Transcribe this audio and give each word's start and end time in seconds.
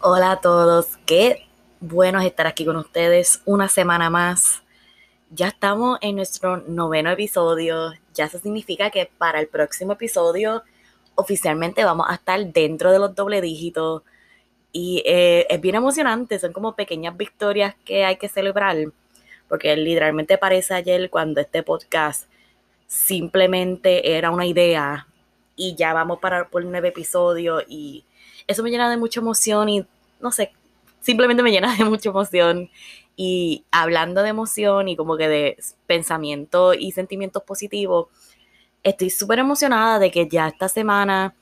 Hola 0.00 0.30
a 0.30 0.40
todos, 0.40 0.96
qué 1.06 1.48
bueno 1.80 2.20
estar 2.20 2.46
aquí 2.46 2.64
con 2.64 2.76
ustedes 2.76 3.42
una 3.46 3.68
semana 3.68 4.10
más. 4.10 4.62
Ya 5.30 5.48
estamos 5.48 5.98
en 6.02 6.14
nuestro 6.14 6.58
noveno 6.68 7.10
episodio, 7.10 7.94
ya 8.14 8.26
eso 8.26 8.38
significa 8.38 8.90
que 8.90 9.10
para 9.18 9.40
el 9.40 9.48
próximo 9.48 9.94
episodio 9.94 10.62
oficialmente 11.16 11.84
vamos 11.84 12.06
a 12.08 12.14
estar 12.14 12.40
dentro 12.52 12.92
de 12.92 13.00
los 13.00 13.12
doble 13.12 13.40
dígitos 13.40 14.02
y 14.70 15.02
eh, 15.04 15.48
es 15.50 15.60
bien 15.60 15.74
emocionante, 15.74 16.38
son 16.38 16.52
como 16.52 16.76
pequeñas 16.76 17.16
victorias 17.16 17.74
que 17.84 18.04
hay 18.04 18.18
que 18.18 18.28
celebrar, 18.28 18.76
porque 19.48 19.74
literalmente 19.76 20.38
parece 20.38 20.74
ayer 20.74 21.10
cuando 21.10 21.40
este 21.40 21.64
podcast 21.64 22.30
simplemente 22.86 24.16
era 24.16 24.30
una 24.30 24.46
idea 24.46 25.08
y 25.56 25.74
ya 25.74 25.92
vamos 25.92 26.20
para 26.20 26.48
por 26.48 26.64
nueve 26.64 26.88
episodios 26.88 27.64
y 27.66 28.04
eso 28.46 28.62
me 28.62 28.70
llena 28.70 28.88
de 28.88 28.96
mucha 28.96 29.20
emoción 29.20 29.68
y 29.68 29.86
no 30.20 30.32
sé, 30.32 30.52
simplemente 31.00 31.42
me 31.42 31.50
llena 31.50 31.74
de 31.76 31.84
mucha 31.84 32.10
emoción. 32.10 32.70
Y 33.16 33.64
hablando 33.72 34.22
de 34.22 34.28
emoción 34.28 34.88
y 34.88 34.96
como 34.96 35.16
que 35.16 35.28
de 35.28 35.56
pensamiento 35.86 36.74
y 36.74 36.92
sentimientos 36.92 37.42
positivos, 37.42 38.06
estoy 38.82 39.10
súper 39.10 39.40
emocionada 39.40 39.98
de 39.98 40.10
que 40.10 40.28
ya 40.28 40.48
esta 40.48 40.68
semana 40.68 41.34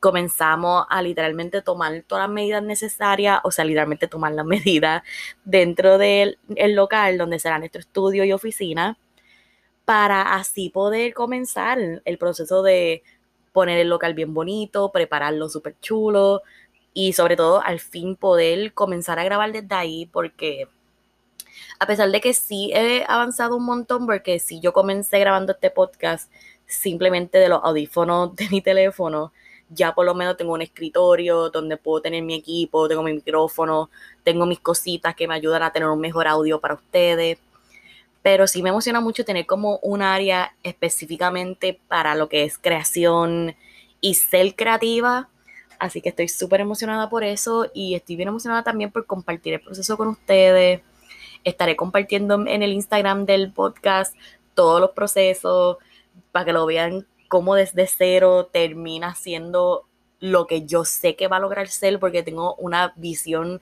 comenzamos 0.00 0.86
a 0.88 1.02
literalmente 1.02 1.62
tomar 1.62 2.04
todas 2.06 2.28
las 2.28 2.34
medidas 2.34 2.62
necesarias, 2.62 3.40
o 3.42 3.50
sea, 3.50 3.64
literalmente 3.64 4.06
tomar 4.08 4.32
las 4.32 4.46
medidas 4.46 5.02
dentro 5.44 5.98
del 5.98 6.38
local 6.48 7.18
donde 7.18 7.38
será 7.38 7.58
nuestro 7.58 7.80
estudio 7.80 8.24
y 8.24 8.32
oficina, 8.32 8.98
para 9.84 10.34
así 10.34 10.70
poder 10.70 11.14
comenzar 11.14 11.78
el 12.04 12.18
proceso 12.18 12.62
de 12.62 13.02
poner 13.52 13.78
el 13.78 13.88
local 13.88 14.14
bien 14.14 14.34
bonito, 14.34 14.92
prepararlo 14.92 15.48
súper 15.48 15.76
chulo, 15.80 16.42
y 16.96 17.12
sobre 17.12 17.36
todo 17.36 17.62
al 17.62 17.78
fin 17.78 18.16
poder 18.16 18.72
comenzar 18.72 19.18
a 19.18 19.24
grabar 19.24 19.52
desde 19.52 19.74
ahí 19.74 20.06
porque 20.06 20.66
a 21.78 21.86
pesar 21.86 22.10
de 22.10 22.22
que 22.22 22.32
sí 22.32 22.72
he 22.72 23.04
avanzado 23.06 23.54
un 23.54 23.66
montón 23.66 24.06
porque 24.06 24.38
si 24.38 24.60
yo 24.60 24.72
comencé 24.72 25.18
grabando 25.18 25.52
este 25.52 25.68
podcast 25.68 26.32
simplemente 26.64 27.36
de 27.36 27.50
los 27.50 27.62
audífonos 27.62 28.34
de 28.34 28.48
mi 28.48 28.62
teléfono, 28.62 29.34
ya 29.68 29.94
por 29.94 30.06
lo 30.06 30.14
menos 30.14 30.38
tengo 30.38 30.54
un 30.54 30.62
escritorio 30.62 31.50
donde 31.50 31.76
puedo 31.76 32.00
tener 32.00 32.22
mi 32.22 32.34
equipo, 32.34 32.88
tengo 32.88 33.02
mi 33.02 33.12
micrófono, 33.12 33.90
tengo 34.24 34.46
mis 34.46 34.60
cositas 34.60 35.14
que 35.14 35.28
me 35.28 35.34
ayudan 35.34 35.64
a 35.64 35.72
tener 35.72 35.90
un 35.90 36.00
mejor 36.00 36.26
audio 36.26 36.62
para 36.62 36.74
ustedes. 36.76 37.38
Pero 38.22 38.46
sí 38.46 38.62
me 38.62 38.70
emociona 38.70 39.00
mucho 39.02 39.22
tener 39.26 39.44
como 39.44 39.78
un 39.82 40.00
área 40.00 40.56
específicamente 40.62 41.78
para 41.88 42.14
lo 42.14 42.30
que 42.30 42.44
es 42.44 42.56
creación 42.56 43.54
y 44.00 44.14
ser 44.14 44.56
creativa 44.56 45.28
Así 45.78 46.00
que 46.00 46.10
estoy 46.10 46.28
súper 46.28 46.60
emocionada 46.60 47.08
por 47.08 47.24
eso 47.24 47.70
y 47.74 47.94
estoy 47.94 48.16
bien 48.16 48.28
emocionada 48.28 48.62
también 48.62 48.90
por 48.90 49.06
compartir 49.06 49.54
el 49.54 49.60
proceso 49.60 49.96
con 49.96 50.08
ustedes. 50.08 50.80
Estaré 51.44 51.76
compartiendo 51.76 52.34
en 52.46 52.62
el 52.62 52.72
Instagram 52.72 53.26
del 53.26 53.52
podcast 53.52 54.14
todos 54.54 54.80
los 54.80 54.90
procesos 54.90 55.76
para 56.32 56.44
que 56.44 56.52
lo 56.52 56.66
vean 56.66 57.06
cómo 57.28 57.54
desde 57.54 57.86
cero 57.86 58.48
termina 58.52 59.14
siendo 59.14 59.86
lo 60.20 60.46
que 60.46 60.64
yo 60.64 60.84
sé 60.84 61.14
que 61.14 61.28
va 61.28 61.36
a 61.36 61.40
lograr 61.40 61.68
ser 61.68 61.98
porque 61.98 62.22
tengo 62.22 62.54
una 62.56 62.92
visión 62.96 63.60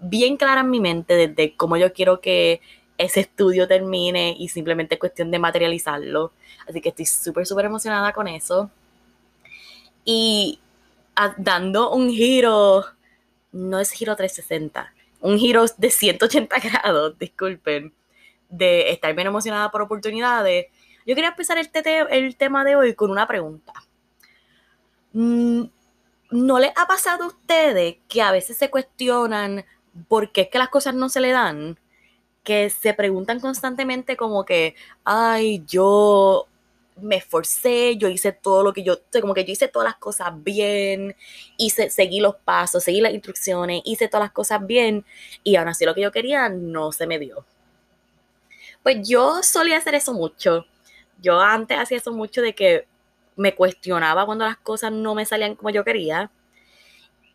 bien 0.00 0.36
clara 0.36 0.60
en 0.60 0.70
mi 0.70 0.80
mente 0.80 1.14
desde 1.14 1.56
cómo 1.56 1.76
yo 1.76 1.92
quiero 1.92 2.20
que 2.20 2.60
ese 2.98 3.20
estudio 3.20 3.68
termine 3.68 4.34
y 4.38 4.48
simplemente 4.48 4.94
es 4.94 5.00
cuestión 5.00 5.30
de 5.30 5.38
materializarlo. 5.38 6.32
Así 6.68 6.80
que 6.80 6.90
estoy 6.90 7.06
súper, 7.06 7.46
súper 7.46 7.66
emocionada 7.66 8.12
con 8.12 8.28
eso. 8.28 8.70
Y 10.04 10.60
dando 11.38 11.90
un 11.92 12.10
giro, 12.10 12.84
no 13.52 13.80
es 13.80 13.90
giro 13.90 14.16
360, 14.16 14.94
un 15.20 15.38
giro 15.38 15.64
de 15.76 15.90
180 15.90 16.56
grados, 16.62 17.18
disculpen, 17.18 17.94
de 18.48 18.90
estar 18.90 19.14
bien 19.14 19.26
emocionada 19.26 19.70
por 19.70 19.82
oportunidades. 19.82 20.66
Yo 21.06 21.14
quería 21.14 21.30
empezar 21.30 21.58
el, 21.58 21.70
el 22.10 22.36
tema 22.36 22.64
de 22.64 22.76
hoy 22.76 22.94
con 22.94 23.10
una 23.10 23.26
pregunta. 23.26 23.72
Mm, 25.12 25.64
¿No 26.30 26.58
les 26.58 26.72
ha 26.76 26.86
pasado 26.86 27.24
a 27.24 27.28
ustedes 27.28 27.96
que 28.08 28.20
a 28.20 28.32
veces 28.32 28.56
se 28.56 28.70
cuestionan 28.70 29.64
por 30.08 30.32
qué 30.32 30.42
es 30.42 30.48
que 30.48 30.58
las 30.58 30.68
cosas 30.68 30.94
no 30.94 31.08
se 31.08 31.20
le 31.20 31.30
dan? 31.30 31.78
Que 32.42 32.70
se 32.70 32.94
preguntan 32.94 33.40
constantemente 33.40 34.16
como 34.16 34.44
que, 34.44 34.74
ay, 35.04 35.64
yo 35.66 36.48
me 36.96 37.16
esforcé, 37.16 37.96
yo 37.96 38.08
hice 38.08 38.32
todo 38.32 38.62
lo 38.62 38.72
que 38.72 38.82
yo, 38.82 38.98
como 39.20 39.34
que 39.34 39.44
yo 39.44 39.52
hice 39.52 39.68
todas 39.68 39.86
las 39.86 39.96
cosas 39.96 40.32
bien, 40.42 41.14
hice, 41.56 41.90
seguí 41.90 42.20
los 42.20 42.36
pasos, 42.36 42.84
seguí 42.84 43.00
las 43.00 43.12
instrucciones, 43.12 43.82
hice 43.84 44.08
todas 44.08 44.24
las 44.24 44.32
cosas 44.32 44.66
bien 44.66 45.04
y 45.44 45.56
aún 45.56 45.68
así 45.68 45.84
lo 45.84 45.94
que 45.94 46.02
yo 46.02 46.12
quería 46.12 46.48
no 46.48 46.92
se 46.92 47.06
me 47.06 47.18
dio. 47.18 47.44
Pues 48.82 49.06
yo 49.06 49.42
solía 49.42 49.78
hacer 49.78 49.94
eso 49.94 50.14
mucho. 50.14 50.66
Yo 51.20 51.40
antes 51.40 51.78
hacía 51.78 51.98
eso 51.98 52.12
mucho 52.12 52.40
de 52.40 52.54
que 52.54 52.86
me 53.36 53.54
cuestionaba 53.54 54.24
cuando 54.24 54.44
las 54.44 54.56
cosas 54.56 54.92
no 54.92 55.14
me 55.14 55.26
salían 55.26 55.56
como 55.56 55.70
yo 55.70 55.84
quería 55.84 56.30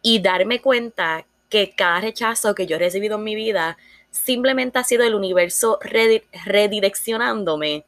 y 0.02 0.20
darme 0.20 0.62
cuenta 0.62 1.26
que 1.50 1.74
cada 1.76 2.02
rechazo 2.02 2.56
que 2.56 2.66
yo 2.66 2.78
he 2.78 2.80
recibido 2.80 3.18
en 3.18 3.24
mi 3.24 3.36
vida 3.36 3.78
simplemente 4.10 4.80
ha 4.80 4.84
sido 4.84 5.04
el 5.04 5.16
universo 5.16 5.80
redireccionándome 5.82 7.86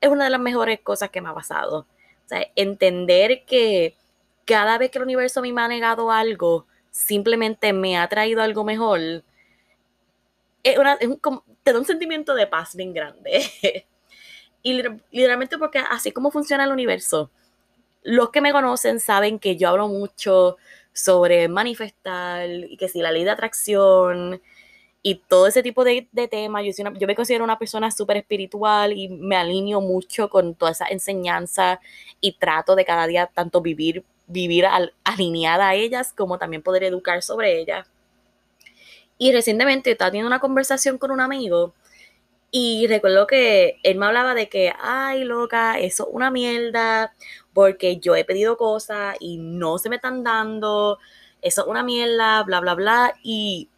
es 0.00 0.08
una 0.08 0.24
de 0.24 0.30
las 0.30 0.40
mejores 0.40 0.80
cosas 0.80 1.10
que 1.10 1.20
me 1.20 1.28
ha 1.28 1.34
pasado. 1.34 1.86
O 2.24 2.28
sea, 2.28 2.46
entender 2.56 3.44
que 3.44 3.94
cada 4.44 4.78
vez 4.78 4.90
que 4.90 4.98
el 4.98 5.04
universo 5.04 5.40
a 5.40 5.42
mí 5.42 5.52
me 5.52 5.62
ha 5.62 5.68
negado 5.68 6.10
algo, 6.10 6.66
simplemente 6.90 7.72
me 7.72 7.98
ha 7.98 8.08
traído 8.08 8.42
algo 8.42 8.64
mejor, 8.64 9.00
es 10.62 10.78
una, 10.78 10.98
te 11.62 11.72
da 11.72 11.78
un 11.78 11.84
sentimiento 11.84 12.34
de 12.34 12.46
paz 12.46 12.74
bien 12.74 12.92
grande. 12.92 13.44
y 14.62 14.82
literalmente 15.12 15.58
porque 15.58 15.78
así 15.78 16.10
como 16.10 16.30
funciona 16.30 16.64
el 16.64 16.72
universo, 16.72 17.30
los 18.02 18.30
que 18.30 18.40
me 18.40 18.52
conocen 18.52 18.98
saben 18.98 19.38
que 19.38 19.56
yo 19.56 19.68
hablo 19.68 19.88
mucho 19.88 20.56
sobre 20.92 21.48
manifestar 21.48 22.48
y 22.48 22.76
que 22.76 22.88
si 22.88 23.00
la 23.00 23.12
ley 23.12 23.24
de 23.24 23.30
atracción 23.30 24.40
y 25.06 25.14
todo 25.28 25.46
ese 25.46 25.62
tipo 25.62 25.84
de, 25.84 26.08
temas. 26.28 26.64
Yo, 26.64 26.72
yo 26.98 27.06
me 27.06 27.14
considero 27.14 27.44
una 27.44 27.60
persona 27.60 27.92
súper 27.92 28.16
espiritual 28.16 28.92
y 28.92 29.08
me 29.08 29.36
alineo 29.36 29.80
mucho 29.80 30.28
con 30.28 30.56
toda 30.56 30.72
esa 30.72 30.86
enseñanza 30.88 31.80
y 32.20 32.32
trato 32.32 32.74
de 32.74 32.84
cada 32.84 33.06
día 33.06 33.30
tanto 33.32 33.60
vivir, 33.60 34.04
vivir 34.26 34.66
alineada 35.04 35.68
a 35.68 35.74
ellas 35.76 36.12
como 36.12 36.38
también 36.38 36.60
poder 36.60 36.82
educar 36.82 37.22
sobre 37.22 37.60
ellas. 37.60 37.86
Y 39.16 39.30
recientemente 39.30 39.92
estaba 39.92 40.10
teniendo 40.10 40.26
una 40.26 40.40
conversación 40.40 40.98
con 40.98 41.12
un 41.12 41.20
amigo 41.20 41.72
y 42.50 42.88
recuerdo 42.88 43.28
que 43.28 43.78
él 43.84 43.98
me 43.98 44.06
hablaba 44.06 44.34
de 44.34 44.48
que, 44.48 44.72
ay, 44.76 45.22
loca, 45.22 45.78
eso 45.78 46.08
es 46.08 46.14
una 46.14 46.32
mierda, 46.32 47.14
porque 47.54 47.98
yo 47.98 48.16
he 48.16 48.24
pedido 48.24 48.56
cosas 48.56 49.16
y 49.20 49.38
no 49.38 49.78
se 49.78 49.88
me 49.88 49.96
están 49.96 50.24
dando, 50.24 50.98
eso 51.42 51.62
es 51.62 51.68
una 51.68 51.84
mierda, 51.84 52.42
bla, 52.42 52.58
bla, 52.58 52.74
bla. 52.74 53.14
Y 53.22 53.68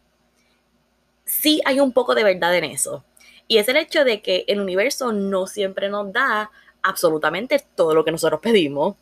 sí 1.29 1.61
hay 1.65 1.79
un 1.79 1.93
poco 1.93 2.15
de 2.15 2.23
verdad 2.23 2.55
en 2.55 2.65
eso. 2.65 3.05
Y 3.47 3.57
es 3.57 3.67
el 3.69 3.77
hecho 3.77 4.03
de 4.03 4.21
que 4.21 4.45
el 4.47 4.59
universo 4.59 5.13
no 5.13 5.47
siempre 5.47 5.89
nos 5.89 6.11
da 6.11 6.51
absolutamente 6.81 7.63
todo 7.75 7.93
lo 7.93 8.03
que 8.03 8.11
nosotros 8.11 8.41
pedimos. 8.41 8.95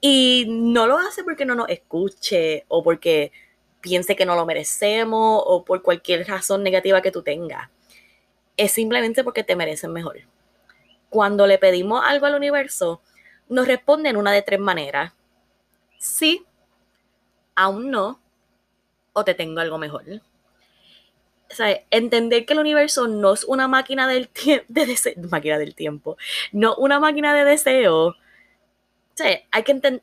Y 0.00 0.46
no 0.48 0.86
lo 0.86 0.98
hace 0.98 1.22
porque 1.22 1.44
no 1.44 1.54
nos 1.54 1.68
escuche 1.68 2.64
o 2.68 2.82
porque 2.82 3.32
piense 3.80 4.16
que 4.16 4.26
no 4.26 4.34
lo 4.34 4.44
merecemos 4.44 5.42
o 5.46 5.64
por 5.64 5.82
cualquier 5.82 6.26
razón 6.26 6.62
negativa 6.62 7.02
que 7.02 7.12
tú 7.12 7.22
tengas. 7.22 7.70
Es 8.56 8.72
simplemente 8.72 9.24
porque 9.24 9.44
te 9.44 9.56
merecen 9.56 9.92
mejor. 9.92 10.20
Cuando 11.10 11.46
le 11.46 11.58
pedimos 11.58 12.02
algo 12.04 12.26
al 12.26 12.34
universo, 12.34 13.00
nos 13.48 13.68
responde 13.68 14.10
en 14.10 14.16
una 14.16 14.32
de 14.32 14.42
tres 14.42 14.60
maneras. 14.60 15.12
Sí, 15.98 16.44
aún 17.54 17.90
no, 17.90 18.20
o 19.12 19.24
te 19.24 19.34
tengo 19.34 19.60
algo 19.60 19.78
mejor 19.78 20.22
entender 21.90 22.46
que 22.46 22.52
el 22.52 22.58
universo 22.60 23.08
no 23.08 23.32
es 23.32 23.44
una 23.44 23.68
máquina 23.68 24.08
del 24.08 24.28
tiempo, 24.28 24.66
de 24.68 24.96
máquina 25.30 25.58
del 25.58 25.74
tiempo, 25.74 26.16
no 26.52 26.74
una 26.76 27.00
máquina 27.00 27.34
de 27.34 27.44
deseo, 27.44 28.16
hay 29.50 29.62
que 29.62 30.00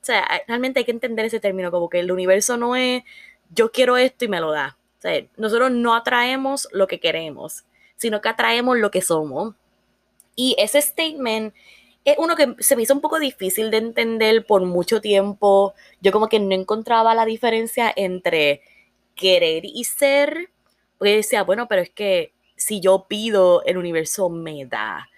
realmente 0.48 0.80
hay 0.80 0.86
que 0.86 0.92
entender 0.92 1.26
ese 1.26 1.40
término, 1.40 1.72
como 1.72 1.90
que 1.90 2.00
el 2.00 2.12
universo 2.12 2.58
no 2.58 2.76
es 2.76 3.04
yo 3.54 3.72
quiero 3.72 3.98
esto 3.98 4.26
y 4.26 4.28
me 4.28 4.40
lo 4.40 4.52
da. 4.52 4.78
Nosotros 5.38 5.72
no 5.72 5.96
atraemos 5.96 6.68
lo 6.72 6.88
que 6.88 7.00
queremos, 7.00 7.66
sino 7.96 8.22
que 8.22 8.30
atraemos 8.30 8.78
lo 8.78 8.92
que 8.92 9.02
somos. 9.02 9.56
Y 10.36 10.56
ese 10.60 10.82
statement 10.82 11.54
es 12.06 12.16
uno 12.18 12.36
que 12.36 12.56
se 12.60 12.76
me 12.76 12.84
hizo 12.84 12.94
un 12.94 13.02
poco 13.02 13.20
difícil 13.20 13.72
de 13.72 13.78
entender 13.78 14.46
por 14.46 14.64
mucho 14.64 15.02
tiempo. 15.02 15.74
Yo 16.02 16.12
como 16.12 16.28
que 16.28 16.40
no 16.40 16.54
encontraba 16.54 17.14
la 17.16 17.26
diferencia 17.26 17.92
entre 17.96 18.62
querer 19.16 19.66
y 19.66 19.84
ser. 19.86 20.50
Porque 21.00 21.16
decía, 21.16 21.44
bueno, 21.44 21.68
pero 21.68 21.82
es 21.82 21.90
que 21.90 22.34
si 22.56 22.82
yo 22.82 23.06
pido, 23.08 23.64
el 23.66 23.78
universo 23.78 24.30
me 24.30 24.66
da. 24.66 25.10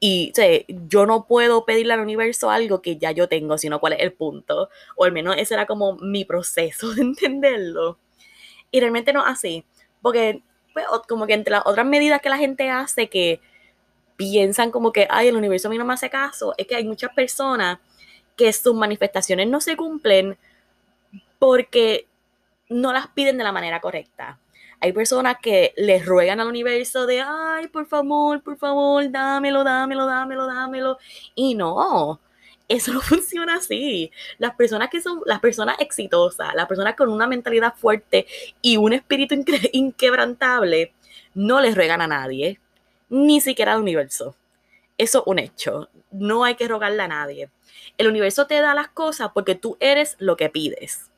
Y 0.00 0.32
o 0.36 0.74
yo 0.88 1.06
no 1.06 1.26
puedo 1.26 1.64
pedirle 1.64 1.94
al 1.94 2.00
universo 2.00 2.50
algo 2.50 2.82
que 2.82 2.96
ya 2.98 3.12
yo 3.12 3.28
tengo, 3.28 3.56
sino 3.56 3.78
cuál 3.80 3.94
es 3.94 4.00
el 4.00 4.12
punto. 4.12 4.68
O 4.96 5.04
al 5.04 5.12
menos 5.12 5.36
ese 5.38 5.54
era 5.54 5.66
como 5.66 5.96
mi 5.96 6.24
proceso 6.24 6.92
de 6.92 7.02
entenderlo. 7.02 7.98
Y 8.72 8.80
realmente 8.80 9.12
no 9.12 9.24
así. 9.24 9.64
Porque, 10.02 10.42
pues, 10.74 10.86
como 11.08 11.26
que 11.26 11.34
entre 11.34 11.52
las 11.52 11.62
otras 11.66 11.86
medidas 11.86 12.20
que 12.20 12.28
la 12.30 12.38
gente 12.38 12.68
hace 12.68 13.08
que 13.08 13.40
piensan 14.16 14.70
como 14.70 14.92
que, 14.92 15.06
ay, 15.10 15.28
el 15.28 15.36
universo 15.36 15.68
a 15.68 15.70
mí 15.70 15.78
no 15.78 15.84
me 15.84 15.94
hace 15.94 16.10
caso, 16.10 16.54
es 16.58 16.66
que 16.66 16.76
hay 16.76 16.84
muchas 16.84 17.12
personas 17.14 17.78
que 18.36 18.52
sus 18.52 18.74
manifestaciones 18.74 19.48
no 19.48 19.60
se 19.60 19.76
cumplen 19.76 20.36
porque 21.38 22.06
no 22.68 22.92
las 22.92 23.08
piden 23.08 23.38
de 23.38 23.44
la 23.44 23.52
manera 23.52 23.80
correcta. 23.80 24.38
Hay 24.84 24.92
personas 24.92 25.36
que 25.40 25.72
les 25.76 26.04
ruegan 26.04 26.40
al 26.40 26.48
universo 26.48 27.06
de, 27.06 27.20
ay, 27.20 27.68
por 27.68 27.86
favor, 27.86 28.42
por 28.42 28.56
favor, 28.58 29.08
dámelo, 29.08 29.62
dámelo, 29.62 30.06
dámelo, 30.06 30.44
dámelo. 30.48 30.98
Y 31.36 31.54
no, 31.54 32.20
eso 32.66 32.92
no 32.92 33.00
funciona 33.00 33.58
así. 33.58 34.10
Las 34.38 34.56
personas 34.56 34.90
que 34.90 35.00
son, 35.00 35.22
las 35.24 35.38
personas 35.38 35.76
exitosas, 35.78 36.52
las 36.56 36.66
personas 36.66 36.96
con 36.96 37.10
una 37.10 37.28
mentalidad 37.28 37.74
fuerte 37.76 38.26
y 38.60 38.76
un 38.76 38.92
espíritu 38.92 39.36
inquebrantable, 39.72 40.92
no 41.32 41.60
les 41.60 41.76
ruegan 41.76 42.00
a 42.00 42.08
nadie, 42.08 42.58
ni 43.08 43.40
siquiera 43.40 43.74
al 43.74 43.82
universo. 43.82 44.34
Eso 44.98 45.20
es 45.20 45.24
un 45.26 45.38
hecho. 45.38 45.90
No 46.10 46.42
hay 46.42 46.56
que 46.56 46.66
rogarle 46.66 47.04
a 47.04 47.08
nadie. 47.08 47.50
El 47.98 48.08
universo 48.08 48.48
te 48.48 48.60
da 48.60 48.74
las 48.74 48.88
cosas 48.88 49.30
porque 49.32 49.54
tú 49.54 49.76
eres 49.78 50.16
lo 50.18 50.36
que 50.36 50.48
pides. 50.48 51.08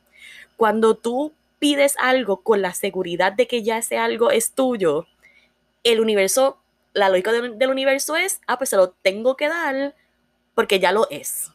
Cuando 0.58 0.96
tú 0.96 1.32
pides 1.64 1.96
algo 1.98 2.42
con 2.42 2.60
la 2.60 2.74
seguridad 2.74 3.32
de 3.32 3.46
que 3.46 3.62
ya 3.62 3.78
ese 3.78 3.96
algo 3.96 4.30
es 4.30 4.52
tuyo, 4.52 5.06
el 5.82 5.98
universo, 5.98 6.58
la 6.92 7.08
lógica 7.08 7.32
del, 7.32 7.70
universo 7.70 8.16
es, 8.16 8.42
ah, 8.46 8.58
pues 8.58 8.68
se 8.68 8.76
lo 8.76 8.90
tengo 8.90 9.34
que 9.34 9.48
dar 9.48 9.94
porque 10.54 10.78
ya 10.78 10.92
lo 10.92 11.08
es. 11.08 11.52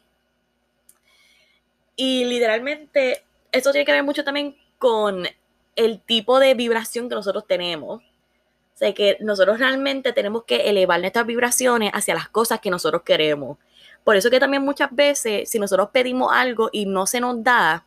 Y 1.95 2.25
literalmente, 2.25 3.23
esto 3.51 3.71
tiene 3.71 3.85
que 3.85 3.91
ver 3.91 4.01
mucho 4.01 4.23
también 4.23 4.57
con 4.79 5.27
el 5.75 6.01
tipo 6.01 6.39
de 6.39 6.55
vibración 6.55 7.07
que 7.07 7.13
nosotros 7.13 7.45
tenemos. 7.45 8.01
O 8.01 8.77
sea, 8.79 8.91
que 8.95 9.17
nosotros 9.19 9.59
realmente 9.59 10.11
tenemos 10.11 10.43
que 10.45 10.71
elevar 10.71 11.01
nuestras 11.01 11.27
vibraciones 11.27 11.91
hacia 11.93 12.15
las 12.15 12.29
cosas 12.29 12.61
que 12.61 12.71
nosotros 12.71 13.03
queremos. 13.03 13.59
Por 14.03 14.15
eso 14.15 14.31
que 14.31 14.39
también 14.39 14.63
muchas 14.63 14.89
veces, 14.91 15.51
si 15.51 15.59
nosotros 15.59 15.89
pedimos 15.93 16.33
algo 16.33 16.69
y 16.71 16.87
no 16.87 17.05
se 17.05 17.19
nos 17.19 17.43
da, 17.43 17.85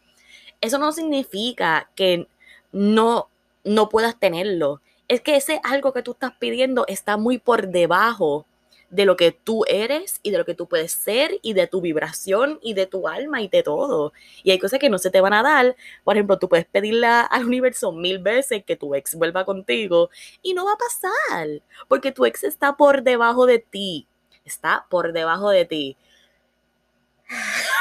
eso 0.62 0.78
no 0.78 0.92
significa 0.92 1.90
que 1.94 2.26
no, 2.72 3.28
no 3.64 3.90
puedas 3.90 4.18
tenerlo. 4.18 4.80
Es 5.08 5.20
que 5.20 5.36
ese 5.36 5.60
algo 5.64 5.92
que 5.92 6.02
tú 6.02 6.12
estás 6.12 6.32
pidiendo 6.38 6.86
está 6.88 7.18
muy 7.18 7.38
por 7.38 7.68
debajo 7.68 8.46
de 8.88 9.06
lo 9.06 9.16
que 9.16 9.32
tú 9.32 9.64
eres 9.68 10.20
y 10.22 10.30
de 10.30 10.38
lo 10.38 10.44
que 10.44 10.54
tú 10.54 10.68
puedes 10.68 10.92
ser 10.92 11.38
y 11.42 11.54
de 11.54 11.66
tu 11.66 11.80
vibración 11.80 12.58
y 12.62 12.74
de 12.74 12.86
tu 12.86 13.08
alma 13.08 13.42
y 13.42 13.48
de 13.48 13.62
todo. 13.62 14.12
Y 14.44 14.52
hay 14.52 14.58
cosas 14.58 14.78
que 14.78 14.90
no 14.90 14.98
se 14.98 15.10
te 15.10 15.20
van 15.20 15.32
a 15.32 15.42
dar. 15.42 15.76
Por 16.04 16.14
ejemplo, 16.14 16.38
tú 16.38 16.48
puedes 16.48 16.66
pedirle 16.66 17.06
al 17.06 17.44
universo 17.44 17.90
mil 17.90 18.18
veces 18.18 18.62
que 18.64 18.76
tu 18.76 18.94
ex 18.94 19.14
vuelva 19.16 19.44
contigo 19.44 20.10
y 20.42 20.54
no 20.54 20.64
va 20.66 20.74
a 20.74 20.76
pasar 20.76 21.62
porque 21.88 22.12
tu 22.12 22.24
ex 22.24 22.44
está 22.44 22.76
por 22.76 23.02
debajo 23.02 23.46
de 23.46 23.58
ti. 23.58 24.06
Está 24.44 24.86
por 24.88 25.12
debajo 25.12 25.50
de 25.50 25.64
ti. 25.64 25.96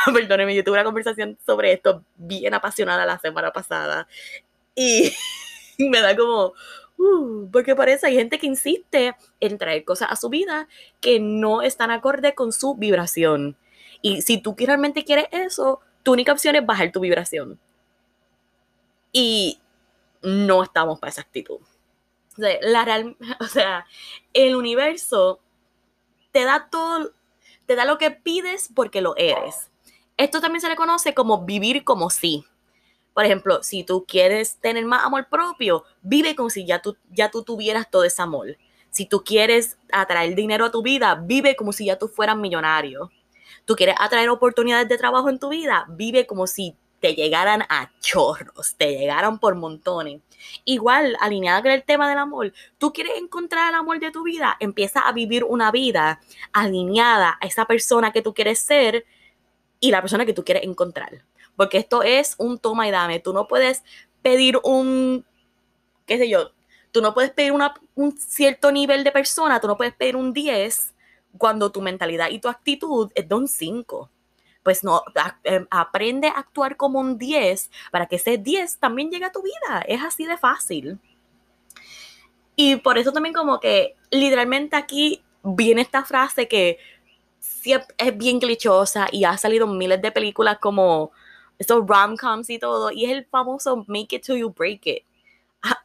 perdóneme, 0.13 0.55
yo 0.55 0.63
tuve 0.63 0.75
una 0.75 0.83
conversación 0.83 1.37
sobre 1.45 1.73
esto 1.73 2.03
bien 2.15 2.53
apasionada 2.53 3.05
la 3.05 3.19
semana 3.19 3.51
pasada 3.51 4.07
y 4.75 5.13
me 5.77 6.01
da 6.01 6.15
como, 6.15 6.53
uh, 6.97 7.49
porque 7.51 7.75
parece 7.75 8.07
hay 8.07 8.15
gente 8.15 8.39
que 8.39 8.47
insiste 8.47 9.15
en 9.39 9.57
traer 9.57 9.83
cosas 9.83 10.09
a 10.11 10.15
su 10.15 10.29
vida 10.29 10.67
que 10.99 11.19
no 11.19 11.61
están 11.61 11.91
acorde 11.91 12.35
con 12.35 12.51
su 12.51 12.75
vibración. 12.75 13.57
Y 14.01 14.21
si 14.21 14.39
tú 14.39 14.55
realmente 14.57 15.03
quieres 15.03 15.25
eso, 15.31 15.79
tu 16.03 16.13
única 16.13 16.31
opción 16.31 16.55
es 16.55 16.65
bajar 16.65 16.91
tu 16.91 16.99
vibración. 16.99 17.59
Y 19.11 19.59
no 20.21 20.63
estamos 20.63 20.99
para 20.99 21.11
esa 21.11 21.21
actitud. 21.21 21.59
O 22.37 22.41
sea, 22.41 22.57
o 23.39 23.45
sea, 23.45 23.85
el 24.33 24.55
universo 24.55 25.39
te 26.31 26.43
da 26.43 26.69
todo, 26.71 27.13
te 27.65 27.75
da 27.75 27.85
lo 27.85 27.97
que 27.97 28.11
pides 28.11 28.69
porque 28.73 29.01
lo 29.01 29.15
eres. 29.17 29.70
Esto 30.21 30.39
también 30.39 30.61
se 30.61 30.69
le 30.69 30.75
conoce 30.75 31.15
como 31.15 31.45
vivir 31.45 31.83
como 31.83 32.11
si. 32.11 32.45
Por 33.15 33.25
ejemplo, 33.25 33.63
si 33.63 33.83
tú 33.83 34.05
quieres 34.07 34.57
tener 34.57 34.85
más 34.85 35.03
amor 35.03 35.27
propio, 35.27 35.83
vive 36.03 36.35
como 36.35 36.51
si 36.51 36.63
ya 36.63 36.79
tú, 36.79 36.95
ya 37.09 37.31
tú 37.31 37.41
tuvieras 37.41 37.89
todo 37.89 38.03
ese 38.03 38.21
amor. 38.21 38.55
Si 38.91 39.07
tú 39.07 39.23
quieres 39.23 39.79
atraer 39.91 40.35
dinero 40.35 40.65
a 40.65 40.69
tu 40.69 40.83
vida, 40.83 41.15
vive 41.15 41.55
como 41.55 41.73
si 41.73 41.85
ya 41.85 41.97
tú 41.97 42.07
fueras 42.07 42.37
millonario. 42.37 43.09
Tú 43.65 43.75
quieres 43.75 43.95
atraer 43.97 44.29
oportunidades 44.29 44.87
de 44.87 44.99
trabajo 44.99 45.27
en 45.27 45.39
tu 45.39 45.49
vida, 45.49 45.87
vive 45.89 46.27
como 46.27 46.45
si 46.45 46.75
te 46.99 47.15
llegaran 47.15 47.63
a 47.63 47.89
chorros, 47.99 48.75
te 48.77 48.95
llegaran 48.95 49.39
por 49.39 49.55
montones. 49.55 50.21
Igual, 50.65 51.17
alineada 51.19 51.63
con 51.63 51.71
el 51.71 51.81
tema 51.81 52.07
del 52.07 52.19
amor, 52.19 52.53
tú 52.77 52.93
quieres 52.93 53.13
encontrar 53.17 53.69
el 53.69 53.75
amor 53.79 53.99
de 53.99 54.11
tu 54.11 54.21
vida, 54.21 54.55
empieza 54.59 54.99
a 54.99 55.13
vivir 55.13 55.43
una 55.45 55.71
vida 55.71 56.21
alineada 56.53 57.39
a 57.41 57.47
esa 57.47 57.65
persona 57.65 58.11
que 58.11 58.21
tú 58.21 58.35
quieres 58.35 58.59
ser 58.59 59.03
y 59.81 59.91
la 59.91 59.99
persona 59.99 60.25
que 60.25 60.33
tú 60.33 60.45
quieres 60.45 60.63
encontrar. 60.63 61.25
Porque 61.57 61.77
esto 61.77 62.03
es 62.03 62.35
un 62.37 62.57
toma 62.57 62.87
y 62.87 62.91
dame. 62.91 63.19
Tú 63.19 63.33
no 63.33 63.47
puedes 63.47 63.83
pedir 64.21 64.57
un, 64.63 65.25
qué 66.05 66.17
sé 66.17 66.29
yo, 66.29 66.51
tú 66.91 67.01
no 67.01 67.13
puedes 67.13 67.31
pedir 67.31 67.51
un 67.51 68.17
cierto 68.17 68.71
nivel 68.71 69.03
de 69.03 69.11
persona, 69.11 69.59
tú 69.59 69.67
no 69.67 69.75
puedes 69.75 69.93
pedir 69.93 70.15
un 70.15 70.31
10 70.31 70.93
cuando 71.37 71.71
tu 71.71 71.81
mentalidad 71.81 72.29
y 72.29 72.39
tu 72.39 72.47
actitud 72.47 73.11
es 73.15 73.27
de 73.27 73.35
un 73.35 73.47
5. 73.47 74.09
Pues 74.63 74.83
no, 74.83 75.01
em, 75.43 75.65
aprende 75.71 76.27
a 76.27 76.33
actuar 76.33 76.77
como 76.77 76.99
un 76.99 77.17
10 77.17 77.71
para 77.91 78.05
que 78.05 78.17
ese 78.17 78.37
10 78.37 78.77
también 78.77 79.09
llegue 79.09 79.25
a 79.25 79.31
tu 79.31 79.41
vida. 79.41 79.83
Es 79.87 80.03
así 80.03 80.25
de 80.25 80.37
fácil. 80.37 80.99
Y 82.55 82.75
por 82.75 82.99
eso 82.99 83.11
también 83.11 83.33
como 83.33 83.59
que 83.59 83.95
literalmente 84.11 84.75
aquí 84.75 85.23
viene 85.43 85.81
esta 85.81 86.03
frase 86.05 86.47
que 86.47 86.77
es 87.97 88.17
bien 88.17 88.39
clichosa 88.39 89.07
y 89.11 89.23
ha 89.23 89.37
salido 89.37 89.67
miles 89.67 90.01
de 90.01 90.11
películas 90.11 90.57
como 90.59 91.11
estos 91.57 91.85
rom-coms 91.85 92.49
y 92.49 92.59
todo, 92.59 92.91
y 92.91 93.05
es 93.05 93.11
el 93.11 93.25
famoso 93.25 93.83
Make 93.87 94.15
It 94.15 94.25
to 94.25 94.35
You 94.35 94.51
Break 94.51 94.87
It. 94.87 95.03
Ah, 95.61 95.83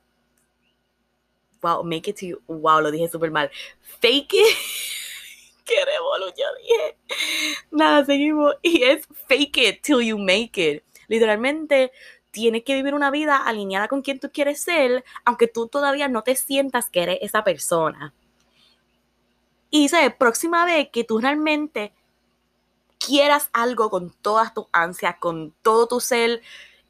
wow, 1.61 1.85
Make 1.85 2.11
It 2.11 2.19
to 2.21 2.27
You, 2.27 2.43
wow, 2.47 2.81
lo 2.81 2.91
dije 2.91 3.09
súper 3.09 3.31
mal. 3.31 3.51
Fake 4.01 4.33
It. 4.35 4.57
Qué 5.67 5.85
revolución 5.85 6.49
dije. 6.63 6.97
Nada, 7.73 8.05
seguimos. 8.05 8.55
Y 8.63 8.85
es 8.85 9.07
fake 9.27 9.57
it 9.59 9.83
till 9.83 10.01
you 10.01 10.17
make 10.17 10.53
it. 10.55 10.85
Literalmente, 11.09 11.91
tienes 12.31 12.63
que 12.63 12.75
vivir 12.75 12.95
una 12.95 13.11
vida 13.11 13.39
alineada 13.39 13.89
con 13.89 14.01
quien 14.01 14.21
tú 14.21 14.31
quieres 14.33 14.61
ser, 14.61 15.05
aunque 15.25 15.49
tú 15.49 15.67
todavía 15.67 16.07
no 16.07 16.23
te 16.23 16.37
sientas 16.37 16.89
que 16.89 17.03
eres 17.03 17.19
esa 17.21 17.43
persona. 17.43 18.15
Y 19.71 19.83
dice, 19.83 20.11
próxima 20.11 20.65
vez 20.65 20.89
que 20.93 21.05
tú 21.05 21.19
realmente 21.19 21.93
quieras 22.99 23.51
algo 23.53 23.91
con 23.91 24.11
todas 24.11 24.55
tus 24.55 24.67
ansias, 24.73 25.17
con 25.19 25.53
todo 25.63 25.87
tu 25.87 26.01
ser, 26.01 26.43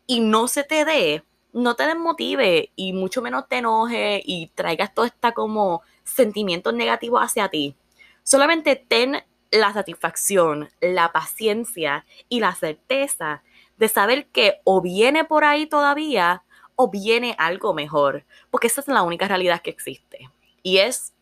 y 0.07 0.21
no 0.21 0.49
se 0.49 0.65
te 0.65 0.85
dé, 0.85 1.25
no 1.53 1.75
te 1.75 1.87
desmotive 1.87 2.71
y 2.77 2.93
mucho 2.93 3.23
menos 3.23 3.49
te 3.49 3.59
enoje 3.59 4.23
y 4.25 4.49
traigas 4.55 4.95
todo 4.95 5.05
este 5.05 5.33
como 5.33 5.83
sentimientos 6.05 6.75
negativos 6.75 7.23
hacia 7.23 7.49
ti. 7.49 7.75
Solamente 8.23 8.77
ten 8.77 9.25
la 9.51 9.73
satisfacción, 9.73 10.71
la 10.81 11.13
paciencia 11.13 12.05
y 12.29 12.41
la 12.41 12.55
certeza 12.55 13.43
de 13.77 13.89
saber 13.89 14.27
que 14.27 14.61
o 14.65 14.81
viene 14.81 15.25
por 15.25 15.45
ahí 15.45 15.67
todavía 15.67 16.43
o 16.77 16.91
viene 16.91 17.35
algo 17.39 17.73
mejor, 17.73 18.25
porque 18.51 18.67
esa 18.67 18.81
es 18.83 18.89
la 18.89 19.03
única 19.03 19.27
realidad 19.27 19.63
que 19.63 19.71
existe 19.71 20.31
y 20.63 20.79
es, 20.79 21.15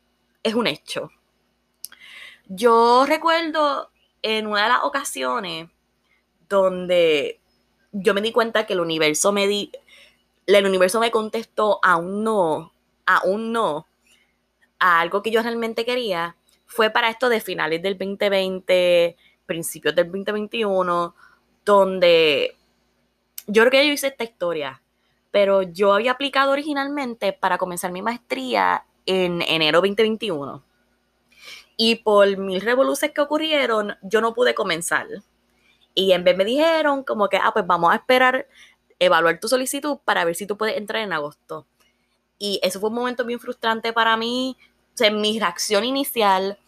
es 0.42 0.54
un 0.54 0.66
hecho. 0.66 1.10
Yo 2.46 3.06
recuerdo 3.06 3.90
en 4.22 4.46
una 4.46 4.64
de 4.64 4.68
las 4.68 4.84
ocasiones 4.84 5.68
donde 6.48 7.40
yo 7.92 8.12
me 8.12 8.20
di 8.20 8.32
cuenta 8.32 8.66
que 8.66 8.74
el 8.74 8.80
universo 8.80 9.32
me 9.32 9.46
di, 9.46 9.72
el 10.46 10.66
universo 10.66 11.00
me 11.00 11.10
contestó 11.10 11.78
a 11.82 11.96
un 11.96 12.22
no, 12.22 12.72
a 13.06 13.22
no, 13.26 13.86
a 14.78 15.00
algo 15.00 15.22
que 15.22 15.30
yo 15.30 15.42
realmente 15.42 15.84
quería, 15.84 16.36
fue 16.66 16.90
para 16.90 17.08
esto 17.08 17.28
de 17.28 17.40
finales 17.40 17.82
del 17.82 17.96
2020, 17.96 19.16
principios 19.46 19.94
del 19.94 20.06
2021, 20.06 21.14
donde 21.64 22.56
yo 23.46 23.62
creo 23.62 23.70
que 23.70 23.86
yo 23.86 23.92
hice 23.92 24.08
esta 24.08 24.24
historia, 24.24 24.82
pero 25.30 25.62
yo 25.62 25.92
había 25.92 26.12
aplicado 26.12 26.52
originalmente 26.52 27.32
para 27.32 27.58
comenzar 27.58 27.90
mi 27.92 28.02
maestría 28.02 28.84
en 29.06 29.42
enero 29.42 29.80
2021. 29.80 30.62
Y 31.76 31.96
por 31.96 32.36
mil 32.36 32.60
revoluciones 32.60 33.14
que 33.14 33.20
ocurrieron, 33.20 33.96
yo 34.02 34.20
no 34.20 34.34
pude 34.34 34.54
comenzar. 34.54 35.06
Y 35.94 36.12
en 36.12 36.24
vez 36.24 36.36
me 36.36 36.44
dijeron 36.44 37.04
como 37.04 37.28
que, 37.28 37.36
ah, 37.36 37.50
pues 37.52 37.66
vamos 37.66 37.92
a 37.92 37.96
esperar, 37.96 38.46
evaluar 38.98 39.38
tu 39.40 39.48
solicitud 39.48 39.98
para 40.04 40.24
ver 40.24 40.34
si 40.34 40.46
tú 40.46 40.56
puedes 40.56 40.76
entrar 40.76 41.02
en 41.02 41.12
agosto. 41.12 41.66
Y 42.38 42.60
eso 42.62 42.80
fue 42.80 42.90
un 42.90 42.96
momento 42.96 43.24
bien 43.24 43.40
frustrante 43.40 43.92
para 43.92 44.16
mí. 44.16 44.56
O 44.94 44.96
sea, 44.96 45.10
mi 45.10 45.38
reacción 45.38 45.84
inicial, 45.84 46.58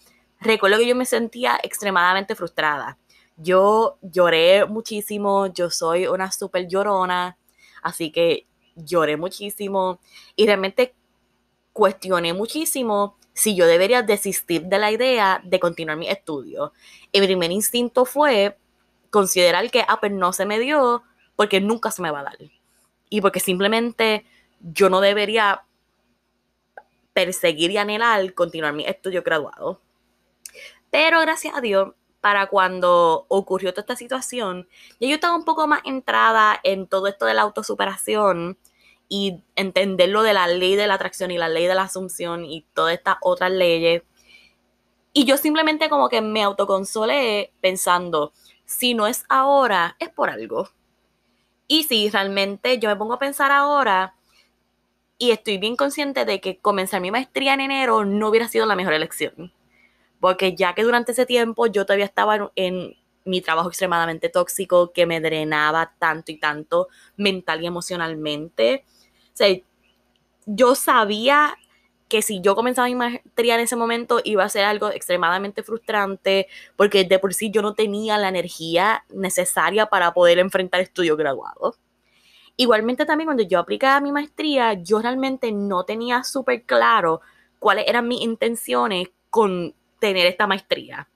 recuerdo 0.41 0.79
que 0.79 0.87
yo 0.87 0.97
me 0.97 1.07
sentía 1.07 1.59
extremadamente 1.63 2.35
frustrada. 2.35 2.99
Yo 3.37 3.99
lloré 4.01 4.65
muchísimo, 4.65 5.49
yo 5.49 5.71
soy 5.71 6.07
una 6.07 6.33
súper 6.33 6.69
llorona, 6.69 7.37
así 7.83 8.11
que 8.11 8.47
lloré 8.77 9.17
muchísimo 9.17 9.99
y 10.37 10.47
realmente 10.47 10.95
cuestioné 11.73 12.33
muchísimo 12.33 13.17
si 13.37 13.55
yo 13.55 13.67
debería 13.67 14.03
desistir 14.03 14.65
de 14.65 14.79
la 14.79 14.91
idea 14.91 15.43
de 15.45 15.61
continuar 15.61 15.99
mi 15.99 16.09
estudio. 16.09 16.73
El 17.13 17.27
primer 17.27 17.53
instinto 17.53 18.07
fue 18.07 18.57
considerar 19.11 19.71
que, 19.71 19.85
ah, 19.87 20.01
pues 20.01 20.11
no 20.11 20.33
se 20.33 20.47
me 20.47 20.59
dio 20.59 21.03
porque 21.37 21.61
nunca 21.61 21.91
se 21.91 22.01
me 22.01 22.11
va 22.11 22.21
a 22.21 22.25
dar. 22.25 22.39
Y 23.11 23.21
porque 23.21 23.41
simplemente 23.41 24.25
yo 24.61 24.89
no 24.89 25.03
debería 25.03 25.65
perseguir 27.13 27.71
y 27.73 27.77
anhelar 27.77 28.33
continuar 28.33 28.73
mi 28.73 28.87
estudio 28.87 29.23
graduado. 29.23 29.83
Pero 30.91 31.21
gracias 31.21 31.55
a 31.55 31.61
Dios, 31.61 31.93
para 32.23 32.47
cuando 32.47 33.27
ocurrió 33.29 33.73
toda 33.75 33.83
esta 33.83 33.97
situación, 33.97 34.67
yo 34.99 35.15
estaba 35.15 35.37
un 35.37 35.45
poco 35.45 35.67
más 35.67 35.83
entrada 35.85 36.59
en 36.63 36.87
todo 36.87 37.07
esto 37.07 37.27
de 37.27 37.35
la 37.35 37.43
autosuperación 37.43 38.57
y 39.09 39.43
entender 39.55 40.09
lo 40.09 40.23
de 40.23 40.35
la 40.35 40.49
ley 40.49 40.77
de 40.77 40.87
la 40.87 40.95
atracción 40.95 41.31
y 41.31 41.39
la 41.39 41.49
ley 41.49 41.67
de 41.67 41.75
la 41.75 41.83
asunción 41.83 42.45
y 42.45 42.67
todas 42.75 42.95
estas 42.95 43.17
otras 43.21 43.51
leyes. 43.51 44.03
Y 45.13 45.25
yo 45.25 45.37
simplemente 45.37 45.89
como 45.89 46.09
que 46.09 46.21
me 46.21 46.43
autoconsolé 46.43 47.53
pensando, 47.61 48.33
si 48.65 48.95
no 48.95 49.07
es 49.07 49.25
ahora, 49.29 49.97
es 49.99 50.11
por 50.11 50.29
algo. 50.29 50.69
Y 51.69 51.85
si 51.85 52.11
realmente 52.11 52.79
yo 52.79 52.89
me 52.89 52.97
pongo 52.97 53.15
a 53.15 53.19
pensar 53.19 53.51
ahora 53.51 54.15
y 55.19 55.31
estoy 55.31 55.59
bien 55.59 55.77
consciente 55.77 56.25
de 56.25 56.41
que 56.41 56.59
comenzar 56.59 57.01
mi 57.01 57.11
maestría 57.11 57.55
en 57.55 57.61
enero 57.61 58.05
no 58.05 58.29
hubiera 58.29 58.49
sido 58.49 58.67
la 58.67 58.77
mejor 58.77 58.93
elección. 58.93 59.53
Porque 60.21 60.55
ya 60.55 60.75
que 60.75 60.83
durante 60.83 61.13
ese 61.13 61.27
tiempo 61.27 61.67
yo 61.67 61.87
todavía 61.87 62.05
estaba 62.05 62.53
en 62.55 62.97
mi 63.25 63.41
trabajo 63.41 63.69
extremadamente 63.69 64.29
tóxico 64.29 64.93
que 64.93 65.07
me 65.07 65.21
drenaba 65.21 65.95
tanto 65.99 66.31
y 66.33 66.39
tanto 66.39 66.89
mental 67.17 67.63
y 67.63 67.67
emocionalmente 67.67 68.85
sea, 69.37 69.57
yo 70.47 70.75
sabía 70.75 71.57
que 72.09 72.23
si 72.23 72.41
yo 72.41 72.55
comenzaba 72.55 72.89
mi 72.89 72.95
maestría 72.95 73.57
en 73.57 73.63
ese 73.63 73.77
momento 73.77 74.21
iba 74.25 74.45
a 74.45 74.49
ser 74.49 74.65
algo 74.65 74.91
extremadamente 74.91 75.63
frustrante 75.63 76.47
porque 76.77 77.05
de 77.05 77.19
por 77.19 77.35
sí 77.35 77.51
yo 77.51 77.63
no 77.63 77.75
tenía 77.75 78.17
la 78.17 78.29
energía 78.29 79.05
necesaria 79.11 79.87
para 79.87 80.15
poder 80.15 80.39
enfrentar 80.39 80.81
estudios 80.81 81.17
graduados. 81.17 81.81
Igualmente 82.57 83.05
también 83.05 83.27
cuando 83.27 83.43
yo 83.43 83.59
aplicaba 83.59 84.01
mi 84.01 84.13
maestría, 84.13 84.75
yo 84.75 85.01
realmente 85.01 85.53
no 85.53 85.85
tenía 85.85 86.23
súper 86.25 86.63
claro 86.63 87.21
cuáles 87.59 87.87
eran 87.89 88.09
mis 88.09 88.23
intenciones 88.23 89.09
con 89.31 89.75
tener 89.99 90.27
esta 90.27 90.47
maestría. 90.47 91.09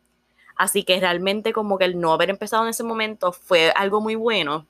Así 0.56 0.82
que 0.82 1.00
realmente 1.00 1.52
como 1.52 1.78
que 1.78 1.86
el 1.86 1.98
no 1.98 2.12
haber 2.12 2.30
empezado 2.30 2.64
en 2.64 2.70
ese 2.70 2.82
momento 2.82 3.32
fue 3.32 3.70
algo 3.70 4.00
muy 4.00 4.16
bueno 4.16 4.66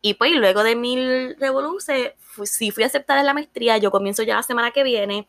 y 0.00 0.14
pues 0.14 0.32
luego 0.32 0.62
de 0.62 0.76
mil 0.76 1.36
revoluciones, 1.38 2.12
si 2.44 2.70
fui 2.70 2.84
aceptada 2.84 3.20
en 3.20 3.26
la 3.26 3.34
maestría, 3.34 3.78
yo 3.78 3.90
comienzo 3.90 4.22
ya 4.22 4.36
la 4.36 4.42
semana 4.42 4.70
que 4.70 4.84
viene. 4.84 5.26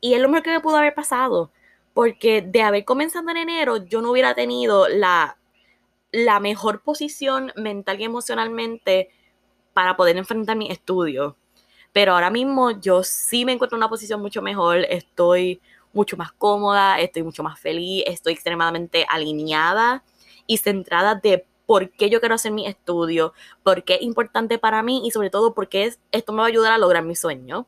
Y 0.00 0.14
es 0.14 0.20
lo 0.20 0.28
mejor 0.28 0.42
que 0.42 0.50
me 0.50 0.60
pudo 0.60 0.76
haber 0.76 0.94
pasado. 0.94 1.50
Porque 1.94 2.42
de 2.42 2.62
haber 2.62 2.84
comenzado 2.84 3.28
en 3.30 3.38
enero, 3.38 3.78
yo 3.78 4.02
no 4.02 4.10
hubiera 4.10 4.34
tenido 4.34 4.88
la, 4.88 5.38
la 6.12 6.40
mejor 6.40 6.82
posición 6.82 7.52
mental 7.56 8.00
y 8.00 8.04
emocionalmente 8.04 9.10
para 9.72 9.96
poder 9.96 10.16
enfrentar 10.16 10.56
mi 10.56 10.70
estudio. 10.70 11.36
Pero 11.92 12.14
ahora 12.14 12.30
mismo 12.30 12.72
yo 12.80 13.02
sí 13.02 13.44
me 13.44 13.52
encuentro 13.52 13.76
en 13.76 13.80
una 13.80 13.88
posición 13.88 14.20
mucho 14.20 14.42
mejor, 14.42 14.78
estoy 14.88 15.60
mucho 15.92 16.16
más 16.16 16.32
cómoda, 16.32 17.00
estoy 17.00 17.22
mucho 17.22 17.42
más 17.42 17.58
feliz, 17.58 18.04
estoy 18.06 18.34
extremadamente 18.34 19.06
alineada 19.08 20.04
y 20.46 20.58
centrada 20.58 21.14
de 21.14 21.46
por 21.66 21.90
qué 21.90 22.08
yo 22.08 22.20
quiero 22.20 22.36
hacer 22.36 22.52
mi 22.52 22.66
estudio, 22.66 23.34
por 23.62 23.82
qué 23.84 23.94
es 23.94 24.02
importante 24.02 24.58
para 24.58 24.82
mí 24.82 25.02
y 25.04 25.10
sobre 25.10 25.30
todo 25.30 25.52
por 25.52 25.68
qué 25.68 25.92
esto 26.12 26.32
me 26.32 26.38
va 26.38 26.44
a 26.44 26.48
ayudar 26.48 26.72
a 26.72 26.78
lograr 26.78 27.02
mi 27.02 27.16
sueño. 27.16 27.66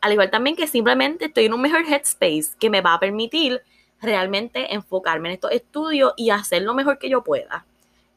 Al 0.00 0.12
igual 0.12 0.30
también 0.30 0.56
que 0.56 0.66
simplemente 0.66 1.26
estoy 1.26 1.46
en 1.46 1.54
un 1.54 1.60
mejor 1.60 1.82
headspace 1.82 2.56
que 2.58 2.70
me 2.70 2.80
va 2.80 2.94
a 2.94 3.00
permitir 3.00 3.62
realmente 4.00 4.74
enfocarme 4.74 5.30
en 5.30 5.34
estos 5.34 5.50
estudios 5.50 6.12
y 6.16 6.30
hacer 6.30 6.62
lo 6.62 6.74
mejor 6.74 6.98
que 6.98 7.08
yo 7.08 7.24
pueda. 7.24 7.66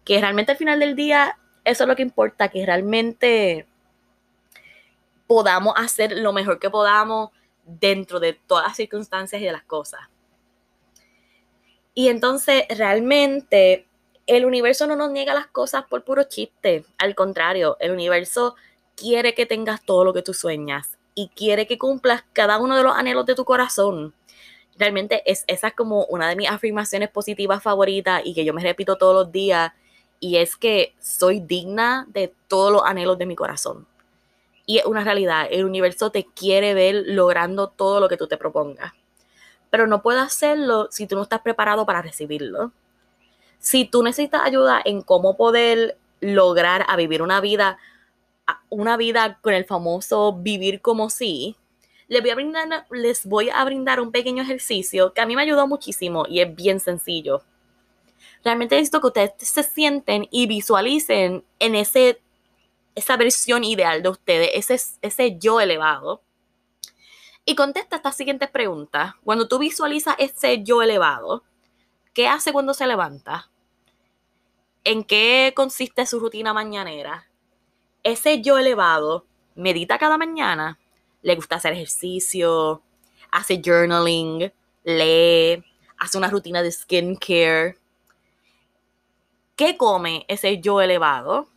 Que 0.03 0.19
realmente 0.19 0.51
al 0.51 0.57
final 0.57 0.79
del 0.79 0.95
día 0.95 1.37
eso 1.63 1.83
es 1.83 1.87
lo 1.87 1.95
que 1.95 2.03
importa, 2.03 2.49
que 2.49 2.65
realmente 2.65 3.65
podamos 5.27 5.73
hacer 5.77 6.17
lo 6.17 6.33
mejor 6.33 6.59
que 6.59 6.69
podamos 6.69 7.29
dentro 7.65 8.19
de 8.19 8.33
todas 8.33 8.67
las 8.67 8.77
circunstancias 8.77 9.41
y 9.41 9.45
de 9.45 9.51
las 9.51 9.63
cosas. 9.63 10.01
Y 11.93 12.07
entonces 12.07 12.63
realmente 12.69 13.88
el 14.29 14.45
universo 14.45 14.85
no 14.85 14.95
nos 14.95 15.09
niega 15.09 15.33
las 15.33 15.47
cosas 15.47 15.85
por 15.89 16.03
puro 16.03 16.23
chiste. 16.23 16.85
Al 16.99 17.15
contrario, 17.15 17.77
el 17.79 17.91
universo 17.91 18.55
quiere 18.95 19.33
que 19.33 19.47
tengas 19.47 19.83
todo 19.83 20.05
lo 20.05 20.13
que 20.13 20.21
tú 20.21 20.35
sueñas 20.35 20.97
y 21.15 21.29
quiere 21.29 21.65
que 21.65 21.79
cumplas 21.79 22.23
cada 22.31 22.59
uno 22.59 22.77
de 22.77 22.83
los 22.83 22.95
anhelos 22.95 23.25
de 23.25 23.33
tu 23.33 23.43
corazón. 23.43 24.13
Realmente 24.77 25.23
es, 25.25 25.45
esa 25.47 25.69
es 25.69 25.73
como 25.73 26.05
una 26.05 26.29
de 26.29 26.35
mis 26.35 26.47
afirmaciones 26.47 27.09
positivas 27.09 27.63
favoritas 27.63 28.21
y 28.23 28.35
que 28.35 28.45
yo 28.45 28.53
me 28.53 28.61
repito 28.61 28.97
todos 28.97 29.15
los 29.15 29.31
días. 29.31 29.71
Y 30.19 30.37
es 30.37 30.55
que 30.55 30.93
soy 30.99 31.39
digna 31.39 32.05
de 32.09 32.31
todos 32.47 32.71
los 32.71 32.83
anhelos 32.83 33.17
de 33.17 33.25
mi 33.25 33.35
corazón. 33.35 33.87
Y 34.67 34.77
es 34.77 34.85
una 34.85 35.03
realidad, 35.03 35.47
el 35.49 35.65
universo 35.65 36.11
te 36.11 36.25
quiere 36.25 36.75
ver 36.75 37.03
logrando 37.07 37.69
todo 37.69 37.99
lo 37.99 38.07
que 38.07 38.17
tú 38.17 38.27
te 38.27 38.37
propongas. 38.37 38.93
Pero 39.71 39.87
no 39.87 40.03
puedes 40.03 40.21
hacerlo 40.21 40.87
si 40.91 41.07
tú 41.07 41.15
no 41.15 41.23
estás 41.23 41.41
preparado 41.41 41.87
para 41.87 42.03
recibirlo 42.03 42.71
si 43.59 43.85
tú 43.85 44.03
necesitas 44.03 44.41
ayuda 44.43 44.81
en 44.83 45.01
cómo 45.01 45.37
poder 45.37 45.97
lograr 46.21 46.85
a 46.87 46.95
vivir 46.95 47.21
una 47.21 47.41
vida, 47.41 47.77
una 48.69 48.97
vida 48.97 49.39
con 49.41 49.53
el 49.53 49.65
famoso 49.65 50.33
vivir 50.33 50.81
como 50.81 51.09
si, 51.09 51.55
les 52.07 52.21
voy, 52.21 52.31
a 52.31 52.35
brindar, 52.35 52.87
les 52.89 53.25
voy 53.25 53.49
a 53.49 53.63
brindar 53.63 54.01
un 54.01 54.11
pequeño 54.11 54.41
ejercicio 54.41 55.13
que 55.13 55.21
a 55.21 55.25
mí 55.25 55.35
me 55.35 55.43
ayudó 55.43 55.67
muchísimo 55.67 56.25
y 56.27 56.39
es 56.39 56.55
bien 56.55 56.79
sencillo. 56.79 57.43
Realmente 58.43 58.75
necesito 58.75 59.01
que 59.01 59.07
ustedes 59.07 59.33
se 59.37 59.63
sienten 59.63 60.27
y 60.31 60.47
visualicen 60.47 61.43
en 61.59 61.75
ese, 61.75 62.19
esa 62.95 63.15
versión 63.17 63.63
ideal 63.63 64.01
de 64.01 64.09
ustedes, 64.09 64.49
ese, 64.53 64.79
ese 65.01 65.37
yo 65.37 65.61
elevado. 65.61 66.21
Y 67.45 67.55
contesta 67.55 67.97
estas 67.97 68.15
siguientes 68.15 68.49
preguntas. 68.49 69.13
Cuando 69.23 69.47
tú 69.47 69.59
visualizas 69.59 70.15
ese 70.17 70.63
yo 70.63 70.81
elevado, 70.81 71.43
¿Qué 72.19 72.27
hace 72.27 72.51
cuando 72.51 72.73
se 72.73 72.85
levanta? 72.85 73.49
¿En 74.83 75.05
qué 75.05 75.53
consiste 75.55 76.05
su 76.05 76.19
rutina 76.19 76.51
mañanera? 76.53 77.29
Ese 78.03 78.41
yo 78.41 78.57
elevado 78.57 79.25
medita 79.55 79.97
cada 79.97 80.17
mañana, 80.17 80.77
le 81.21 81.35
gusta 81.35 81.55
hacer 81.55 81.71
ejercicio, 81.71 82.81
hace 83.31 83.61
journaling, 83.63 84.51
lee, 84.83 85.63
hace 85.97 86.17
una 86.17 86.29
rutina 86.29 86.61
de 86.61 86.73
skincare. 86.73 87.77
¿Qué 89.55 89.77
come 89.77 90.25
ese 90.27 90.59
yo 90.59 90.81
elevado? 90.81 91.47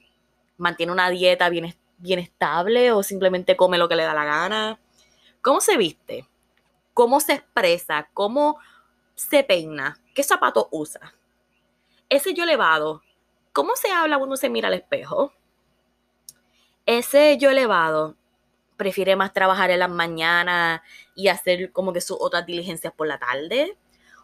¿Mantiene 0.59 0.93
una 0.93 1.11
dieta 1.11 1.49
bien, 1.49 1.75
bien 1.99 2.21
estable 2.21 2.93
o 2.93 3.03
simplemente 3.03 3.57
come 3.57 3.79
lo 3.79 3.89
que 3.89 3.97
le 3.97 4.05
da 4.05 4.15
la 4.15 4.25
gana? 4.25 4.79
¿Cómo 5.41 5.61
se 5.61 5.77
viste? 5.77 6.29
¿Cómo 6.95 7.19
se 7.19 7.33
expresa? 7.33 8.09
¿Cómo 8.15 8.59
se 9.17 9.43
peina? 9.43 9.99
¿Qué 10.15 10.23
zapato 10.23 10.69
usa? 10.71 11.15
Ese 12.11 12.35
yo 12.35 12.45
elevado, 12.45 13.03
¿cómo 13.55 13.75
se 13.77 13.91
habla 13.91 14.19
cuando 14.19 14.37
se 14.37 14.51
mira 14.51 14.69
al 14.69 14.75
espejo? 14.75 15.33
Ese 16.85 17.39
yo 17.39 17.49
elevado 17.49 18.17
prefiere 18.77 19.17
más 19.17 19.33
trabajar 19.33 19.71
en 19.71 19.79
las 19.79 19.89
mañanas 19.89 20.83
y 21.15 21.29
hacer 21.29 21.73
como 21.73 21.95
que 21.95 22.03
sus 22.03 22.19
otras 22.21 22.45
diligencias 22.45 22.93
por 22.93 23.07
la 23.07 23.19
tarde. 23.19 23.79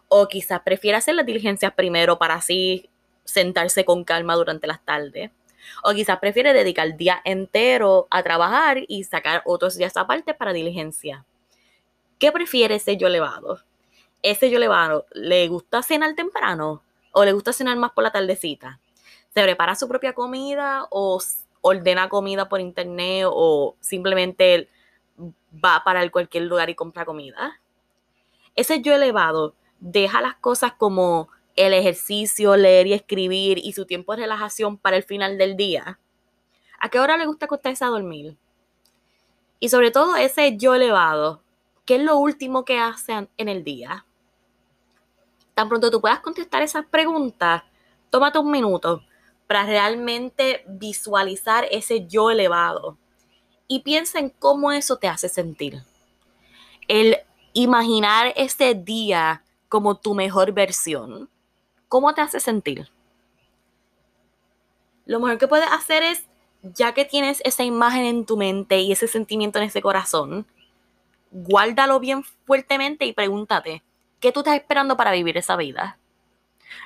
O 0.09 0.27
quizás 0.27 0.61
prefiere 0.61 0.97
hacer 0.97 1.15
las 1.15 1.25
diligencias 1.25 1.73
primero 1.73 2.19
para 2.19 2.35
así 2.35 2.89
sentarse 3.23 3.83
con 3.83 4.03
calma 4.03 4.35
durante 4.35 4.67
las 4.67 4.85
tardes. 4.85 5.31
O 5.83 5.93
quizás 5.93 6.19
prefiere 6.19 6.53
dedicar 6.53 6.85
el 6.85 6.97
día 6.97 7.19
entero 7.25 8.07
a 8.11 8.21
trabajar 8.21 8.83
y 8.87 9.05
sacar 9.05 9.41
otros 9.45 9.75
días 9.75 9.97
aparte 9.97 10.35
para 10.35 10.53
diligencia. 10.53 11.25
¿Qué 12.19 12.31
prefiere 12.31 12.75
ese 12.75 12.97
yo 12.97 13.07
elevado? 13.07 13.59
Ese 14.21 14.49
yo 14.49 14.59
le 14.59 14.69
le 15.13 15.47
gusta 15.47 15.81
cenar 15.81 16.15
temprano, 16.15 16.81
¿O 17.11 17.25
le 17.25 17.33
gusta 17.33 17.53
cenar 17.53 17.77
más 17.77 17.91
por 17.91 18.03
la 18.03 18.11
tardecita? 18.11 18.79
¿Se 19.33 19.43
prepara 19.43 19.75
su 19.75 19.87
propia 19.87 20.13
comida 20.13 20.87
o 20.89 21.19
ordena 21.61 22.09
comida 22.09 22.47
por 22.47 22.61
internet 22.61 23.25
o 23.27 23.75
simplemente 23.79 24.69
va 25.53 25.83
para 25.83 26.07
cualquier 26.11 26.43
lugar 26.43 26.69
y 26.69 26.75
compra 26.75 27.05
comida? 27.05 27.59
Ese 28.55 28.81
yo 28.81 28.93
elevado 28.93 29.55
deja 29.79 30.21
las 30.21 30.35
cosas 30.35 30.73
como 30.73 31.29
el 31.55 31.73
ejercicio, 31.73 32.55
leer 32.55 32.87
y 32.87 32.93
escribir 32.93 33.57
y 33.57 33.73
su 33.73 33.85
tiempo 33.85 34.13
de 34.15 34.21
relajación 34.23 34.77
para 34.77 34.97
el 34.97 35.03
final 35.03 35.37
del 35.37 35.57
día. 35.57 35.99
¿A 36.79 36.89
qué 36.89 36.99
hora 36.99 37.17
le 37.17 37.25
gusta 37.25 37.45
acostarse 37.45 37.83
a 37.83 37.89
dormir? 37.89 38.37
Y 39.59 39.69
sobre 39.69 39.91
todo 39.91 40.15
ese 40.15 40.55
yo 40.57 40.75
elevado, 40.75 41.41
¿qué 41.85 41.95
es 41.95 42.03
lo 42.03 42.17
último 42.17 42.63
que 42.63 42.79
hacen 42.79 43.29
en 43.37 43.49
el 43.49 43.63
día? 43.63 44.05
Tan 45.59 45.67
pronto 45.67 45.91
tú 45.91 45.99
puedas 45.99 46.21
contestar 46.21 46.61
esas 46.61 46.85
preguntas, 46.85 47.63
tómate 48.09 48.39
un 48.39 48.49
minuto 48.49 49.03
para 49.45 49.65
realmente 49.65 50.63
visualizar 50.69 51.67
ese 51.69 52.07
yo 52.07 52.31
elevado 52.31 52.97
y 53.67 53.81
piensa 53.81 54.19
en 54.19 54.29
cómo 54.29 54.71
eso 54.71 54.99
te 54.99 55.09
hace 55.09 55.27
sentir. 55.27 55.83
El 56.87 57.17
imaginar 57.51 58.31
ese 58.37 58.73
día 58.73 59.43
como 59.67 59.97
tu 59.97 60.13
mejor 60.13 60.53
versión, 60.53 61.29
¿cómo 61.89 62.13
te 62.13 62.21
hace 62.21 62.39
sentir? 62.39 62.89
Lo 65.05 65.19
mejor 65.19 65.39
que 65.39 65.49
puedes 65.49 65.69
hacer 65.69 66.03
es, 66.03 66.23
ya 66.63 66.93
que 66.93 67.03
tienes 67.03 67.41
esa 67.43 67.65
imagen 67.65 68.05
en 68.05 68.25
tu 68.25 68.37
mente 68.37 68.79
y 68.79 68.93
ese 68.93 69.09
sentimiento 69.09 69.59
en 69.59 69.65
ese 69.65 69.81
corazón, 69.81 70.47
guárdalo 71.31 71.99
bien 71.99 72.23
fuertemente 72.45 73.03
y 73.03 73.11
pregúntate, 73.11 73.83
¿qué 74.19 74.31
tú 74.31 74.41
estás 74.41 74.55
esperando 74.55 74.97
para 74.97 75.11
vivir 75.11 75.37
esa 75.37 75.55
vida? 75.55 75.97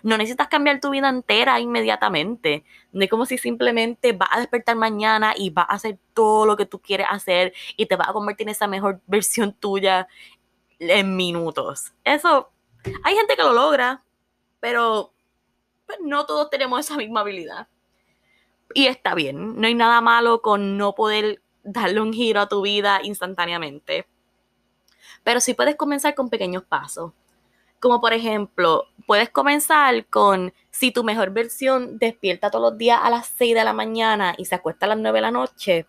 No 0.01 0.17
necesitas 0.17 0.47
cambiar 0.47 0.79
tu 0.79 0.89
vida 0.89 1.09
entera 1.09 1.59
inmediatamente. 1.59 2.63
No 2.91 3.03
es 3.03 3.09
como 3.09 3.25
si 3.25 3.37
simplemente 3.37 4.13
vas 4.13 4.29
a 4.31 4.39
despertar 4.39 4.75
mañana 4.75 5.33
y 5.35 5.49
vas 5.49 5.65
a 5.69 5.73
hacer 5.73 5.97
todo 6.13 6.45
lo 6.45 6.57
que 6.57 6.65
tú 6.65 6.79
quieres 6.79 7.07
hacer 7.09 7.53
y 7.77 7.85
te 7.85 7.95
vas 7.95 8.09
a 8.09 8.13
convertir 8.13 8.47
en 8.47 8.51
esa 8.51 8.67
mejor 8.67 9.01
versión 9.07 9.53
tuya 9.53 10.07
en 10.79 11.15
minutos. 11.15 11.93
Eso, 12.03 12.51
hay 13.03 13.15
gente 13.15 13.35
que 13.35 13.43
lo 13.43 13.53
logra, 13.53 14.03
pero 14.59 15.13
pues, 15.85 15.99
no 16.01 16.25
todos 16.25 16.49
tenemos 16.49 16.79
esa 16.79 16.97
misma 16.97 17.21
habilidad. 17.21 17.67
Y 18.73 18.87
está 18.87 19.13
bien, 19.13 19.59
no 19.59 19.67
hay 19.67 19.75
nada 19.75 20.01
malo 20.01 20.41
con 20.41 20.77
no 20.77 20.95
poder 20.95 21.41
darle 21.63 22.01
un 22.01 22.11
giro 22.11 22.41
a 22.41 22.49
tu 22.49 22.61
vida 22.61 22.99
instantáneamente. 23.03 24.07
Pero 25.23 25.39
sí 25.39 25.53
puedes 25.53 25.75
comenzar 25.75 26.15
con 26.15 26.29
pequeños 26.29 26.63
pasos. 26.63 27.13
Como 27.83 27.99
por 27.99 28.13
ejemplo, 28.13 28.85
puedes 29.05 29.29
comenzar 29.29 30.05
con 30.05 30.53
si 30.71 30.91
tu 30.91 31.03
mejor 31.03 31.31
versión 31.31 31.99
despierta 31.99 32.49
todos 32.49 32.71
los 32.71 32.77
días 32.77 32.97
a 33.03 33.09
las 33.09 33.27
6 33.37 33.53
de 33.55 33.63
la 33.65 33.73
mañana 33.73 34.35
y 34.37 34.45
se 34.45 34.55
acuesta 34.55 34.85
a 34.85 34.89
las 34.89 34.99
9 34.99 35.17
de 35.17 35.21
la 35.21 35.31
noche, 35.31 35.85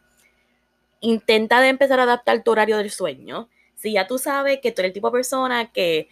intenta 0.99 1.61
de 1.61 1.69
empezar 1.69 2.01
a 2.01 2.03
adaptar 2.03 2.43
tu 2.43 2.51
horario 2.51 2.79
del 2.79 2.91
sueño. 2.91 3.49
Si 3.77 3.93
ya 3.93 4.09
tú 4.09 4.19
sabes 4.19 4.59
que 4.61 4.73
tú 4.73 4.81
eres 4.81 4.89
el 4.89 4.95
tipo 4.95 5.07
de 5.07 5.13
persona 5.13 5.71
que 5.71 6.09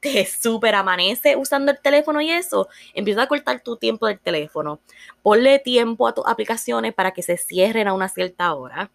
te 0.00 0.26
súper 0.42 0.74
amanece 0.74 1.36
usando 1.36 1.70
el 1.70 1.78
teléfono 1.80 2.20
y 2.20 2.30
eso, 2.30 2.66
empieza 2.92 3.22
a 3.22 3.28
cortar 3.28 3.60
tu 3.60 3.76
tiempo 3.76 4.08
del 4.08 4.18
teléfono. 4.18 4.80
Ponle 5.22 5.60
tiempo 5.60 6.08
a 6.08 6.14
tus 6.14 6.26
aplicaciones 6.26 6.92
para 6.94 7.12
que 7.12 7.22
se 7.22 7.36
cierren 7.36 7.86
a 7.86 7.94
una 7.94 8.08
cierta 8.08 8.52
hora 8.52 8.90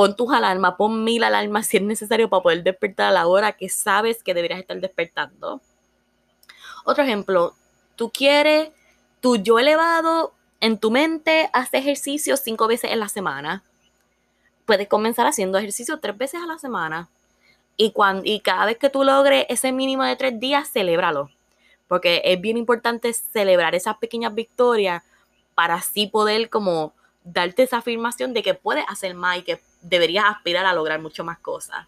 pon 0.00 0.16
tus 0.16 0.32
alarmas, 0.32 0.76
pon 0.76 1.04
mil 1.04 1.22
alarmas 1.22 1.66
si 1.66 1.76
es 1.76 1.82
necesario 1.82 2.30
para 2.30 2.42
poder 2.42 2.62
despertar 2.62 3.08
a 3.08 3.12
la 3.12 3.26
hora 3.26 3.52
que 3.52 3.68
sabes 3.68 4.22
que 4.22 4.32
deberías 4.32 4.58
estar 4.58 4.80
despertando. 4.80 5.60
Otro 6.86 7.04
ejemplo, 7.04 7.54
tú 7.96 8.08
quieres 8.08 8.70
tu 9.20 9.36
yo 9.36 9.58
elevado 9.58 10.32
en 10.58 10.78
tu 10.78 10.90
mente, 10.90 11.50
hace 11.52 11.76
ejercicio 11.76 12.38
cinco 12.38 12.66
veces 12.66 12.92
en 12.92 12.98
la 12.98 13.10
semana. 13.10 13.62
Puedes 14.64 14.88
comenzar 14.88 15.26
haciendo 15.26 15.58
ejercicio 15.58 16.00
tres 16.00 16.16
veces 16.16 16.40
a 16.42 16.46
la 16.46 16.56
semana. 16.56 17.10
Y, 17.76 17.92
cuando, 17.92 18.22
y 18.24 18.40
cada 18.40 18.64
vez 18.64 18.78
que 18.78 18.88
tú 18.88 19.04
logres 19.04 19.44
ese 19.50 19.70
mínimo 19.70 20.02
de 20.04 20.16
tres 20.16 20.40
días, 20.40 20.70
celébralo. 20.72 21.28
Porque 21.88 22.22
es 22.24 22.40
bien 22.40 22.56
importante 22.56 23.12
celebrar 23.12 23.74
esas 23.74 23.98
pequeñas 23.98 24.34
victorias 24.34 25.02
para 25.54 25.74
así 25.74 26.06
poder 26.06 26.48
como 26.48 26.94
darte 27.24 27.64
esa 27.64 27.78
afirmación 27.78 28.32
de 28.32 28.42
que 28.42 28.54
puedes 28.54 28.84
hacer 28.88 29.14
más 29.14 29.38
y 29.38 29.42
que 29.42 29.60
deberías 29.82 30.24
aspirar 30.26 30.66
a 30.66 30.74
lograr 30.74 31.00
mucho 31.00 31.24
más 31.24 31.38
cosas. 31.38 31.86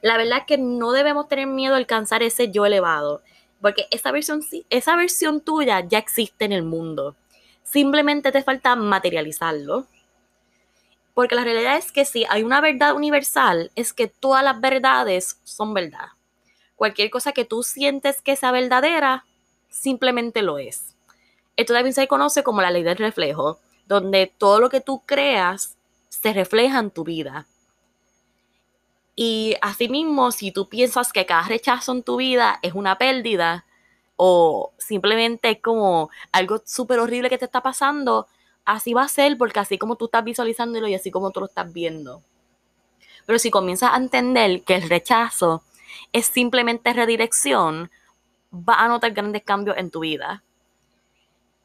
La 0.00 0.16
verdad 0.16 0.38
es 0.38 0.44
que 0.44 0.58
no 0.58 0.92
debemos 0.92 1.28
tener 1.28 1.46
miedo 1.46 1.74
a 1.74 1.78
alcanzar 1.78 2.22
ese 2.22 2.50
yo 2.50 2.66
elevado, 2.66 3.22
porque 3.60 3.86
esa 3.90 4.12
versión, 4.12 4.42
esa 4.70 4.96
versión 4.96 5.40
tuya 5.40 5.80
ya 5.80 5.98
existe 5.98 6.44
en 6.44 6.52
el 6.52 6.62
mundo. 6.62 7.16
Simplemente 7.64 8.30
te 8.32 8.42
falta 8.42 8.76
materializarlo. 8.76 9.86
Porque 11.14 11.34
la 11.34 11.42
realidad 11.42 11.76
es 11.76 11.90
que 11.90 12.04
si 12.04 12.24
hay 12.28 12.44
una 12.44 12.60
verdad 12.60 12.94
universal, 12.94 13.72
es 13.74 13.92
que 13.92 14.06
todas 14.06 14.44
las 14.44 14.60
verdades 14.60 15.40
son 15.42 15.74
verdad. 15.74 16.10
Cualquier 16.76 17.10
cosa 17.10 17.32
que 17.32 17.44
tú 17.44 17.64
sientes 17.64 18.22
que 18.22 18.36
sea 18.36 18.52
verdadera, 18.52 19.24
simplemente 19.68 20.42
lo 20.42 20.58
es. 20.58 20.94
Esto 21.58 21.74
también 21.74 21.92
se 21.92 22.06
conoce 22.06 22.44
como 22.44 22.62
la 22.62 22.70
ley 22.70 22.84
del 22.84 22.96
reflejo, 22.96 23.58
donde 23.88 24.32
todo 24.38 24.60
lo 24.60 24.70
que 24.70 24.80
tú 24.80 25.02
creas 25.04 25.76
se 26.08 26.32
refleja 26.32 26.78
en 26.78 26.92
tu 26.92 27.02
vida. 27.02 27.48
Y 29.16 29.56
asimismo, 29.60 30.30
si 30.30 30.52
tú 30.52 30.68
piensas 30.68 31.12
que 31.12 31.26
cada 31.26 31.42
rechazo 31.42 31.90
en 31.90 32.04
tu 32.04 32.18
vida 32.18 32.60
es 32.62 32.74
una 32.74 32.96
pérdida 32.96 33.64
o 34.14 34.72
simplemente 34.78 35.50
es 35.50 35.60
como 35.60 36.10
algo 36.30 36.62
súper 36.64 37.00
horrible 37.00 37.28
que 37.28 37.38
te 37.38 37.46
está 37.46 37.60
pasando, 37.60 38.28
así 38.64 38.94
va 38.94 39.02
a 39.02 39.08
ser 39.08 39.36
porque 39.36 39.58
así 39.58 39.78
como 39.78 39.96
tú 39.96 40.04
estás 40.04 40.22
visualizándolo 40.22 40.86
y 40.86 40.94
así 40.94 41.10
como 41.10 41.32
tú 41.32 41.40
lo 41.40 41.46
estás 41.46 41.72
viendo. 41.72 42.22
Pero 43.26 43.40
si 43.40 43.50
comienzas 43.50 43.94
a 43.94 43.96
entender 43.96 44.62
que 44.62 44.76
el 44.76 44.88
rechazo 44.88 45.64
es 46.12 46.26
simplemente 46.26 46.92
redirección, 46.92 47.90
va 48.52 48.74
a 48.74 48.86
notar 48.86 49.10
grandes 49.10 49.42
cambios 49.42 49.76
en 49.76 49.90
tu 49.90 50.00
vida. 50.00 50.44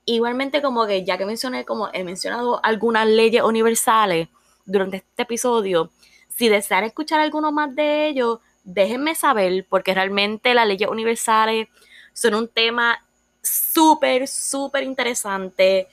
Igualmente 0.05 0.61
como 0.61 0.85
que 0.85 1.05
ya 1.05 1.17
que 1.17 1.25
mencioné, 1.25 1.65
como 1.65 1.89
he 1.93 2.03
mencionado 2.03 2.59
algunas 2.63 3.07
leyes 3.07 3.43
universales 3.43 4.27
durante 4.65 4.97
este 4.97 5.23
episodio, 5.23 5.91
si 6.27 6.49
desean 6.49 6.83
escuchar 6.83 7.21
alguno 7.21 7.51
más 7.51 7.73
de 7.75 8.07
ellos, 8.07 8.39
déjenme 8.63 9.15
saber 9.15 9.65
porque 9.69 9.93
realmente 9.93 10.53
las 10.53 10.67
leyes 10.67 10.89
universales 10.89 11.67
son 12.13 12.35
un 12.35 12.47
tema 12.47 12.99
súper, 13.41 14.27
súper 14.27 14.83
interesante, 14.83 15.87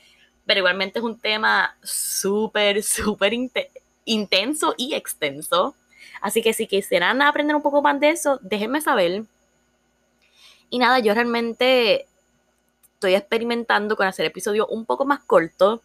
pero 0.47 0.59
igualmente 0.59 0.99
es 0.99 1.05
un 1.05 1.19
tema 1.19 1.77
súper, 1.83 2.83
súper 2.83 3.33
intenso 4.05 4.75
y 4.77 4.95
extenso. 4.95 5.75
Así 6.21 6.43
que 6.43 6.53
si 6.53 6.67
quisieran 6.67 7.23
aprender 7.23 7.57
un 7.57 7.63
poco 7.63 7.83
más 7.83 7.99
de 8.01 8.11
eso, 8.11 8.39
déjenme 8.43 8.81
saber. 8.81 9.25
Y 10.69 10.79
nada, 10.79 10.99
yo 11.01 11.15
realmente 11.15 12.07
estoy 13.01 13.15
experimentando 13.15 13.97
con 13.97 14.07
hacer 14.07 14.27
episodios 14.27 14.67
un 14.69 14.85
poco 14.85 15.07
más 15.07 15.21
cortos 15.21 15.81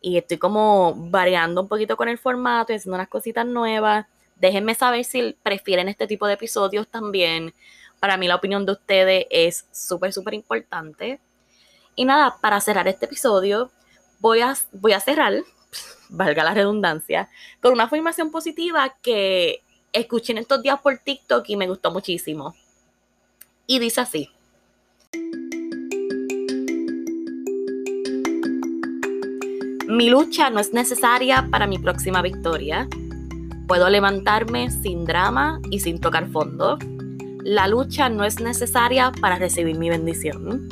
y 0.00 0.16
estoy 0.16 0.38
como 0.38 0.94
variando 0.96 1.60
un 1.60 1.68
poquito 1.68 1.94
con 1.94 2.08
el 2.08 2.16
formato 2.16 2.72
y 2.72 2.76
haciendo 2.76 2.94
unas 2.94 3.08
cositas 3.08 3.44
nuevas. 3.44 4.06
Déjenme 4.36 4.74
saber 4.74 5.04
si 5.04 5.36
prefieren 5.42 5.88
este 5.88 6.06
tipo 6.06 6.26
de 6.26 6.34
episodios 6.34 6.88
también. 6.88 7.52
Para 8.00 8.16
mí 8.16 8.26
la 8.26 8.36
opinión 8.36 8.64
de 8.64 8.72
ustedes 8.72 9.26
es 9.28 9.66
súper, 9.72 10.14
súper 10.14 10.32
importante. 10.32 11.20
Y 11.94 12.06
nada, 12.06 12.38
para 12.40 12.62
cerrar 12.62 12.88
este 12.88 13.04
episodio, 13.04 13.70
voy 14.18 14.40
a, 14.40 14.54
voy 14.72 14.92
a 14.94 15.00
cerrar, 15.00 15.34
valga 16.08 16.44
la 16.44 16.54
redundancia, 16.54 17.28
con 17.60 17.74
una 17.74 17.84
afirmación 17.84 18.30
positiva 18.30 18.96
que 19.02 19.62
escuché 19.92 20.32
en 20.32 20.38
estos 20.38 20.62
días 20.62 20.80
por 20.80 20.96
TikTok 20.96 21.44
y 21.46 21.56
me 21.56 21.68
gustó 21.68 21.90
muchísimo. 21.90 22.54
Y 23.66 23.80
dice 23.80 24.00
así. 24.00 24.30
Mi 29.98 30.10
lucha 30.10 30.48
no 30.48 30.60
es 30.60 30.72
necesaria 30.72 31.48
para 31.50 31.66
mi 31.66 31.76
próxima 31.76 32.22
victoria. 32.22 32.86
Puedo 33.66 33.90
levantarme 33.90 34.70
sin 34.70 35.04
drama 35.04 35.60
y 35.72 35.80
sin 35.80 35.98
tocar 35.98 36.28
fondo. 36.28 36.78
La 37.42 37.66
lucha 37.66 38.08
no 38.08 38.22
es 38.22 38.38
necesaria 38.38 39.10
para 39.20 39.40
recibir 39.40 39.76
mi 39.76 39.90
bendición. 39.90 40.68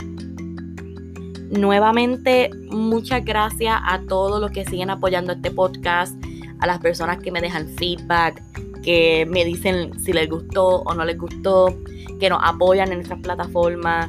Nuevamente, 1.51 2.51
muchas 2.71 3.25
gracias 3.25 3.77
a 3.85 4.01
todos 4.07 4.41
los 4.41 4.53
que 4.53 4.65
siguen 4.65 4.91
apoyando 4.91 5.33
este 5.33 5.51
podcast, 5.51 6.17
a 6.61 6.69
las 6.69 6.79
personas 6.79 7.19
que 7.19 7.33
me 7.33 7.41
dejan 7.41 7.67
feedback, 7.67 8.41
que 8.85 9.27
me 9.29 9.45
dicen 9.45 9.99
si 9.99 10.13
les 10.13 10.31
gustó 10.31 10.83
o 10.83 10.95
no 10.95 11.05
les 11.05 11.19
gustó, 11.19 11.77
que 12.21 12.31
nos 12.31 12.39
apoyan 12.45 12.93
en 12.93 12.99
nuestras 12.99 13.19
plataformas. 13.23 14.09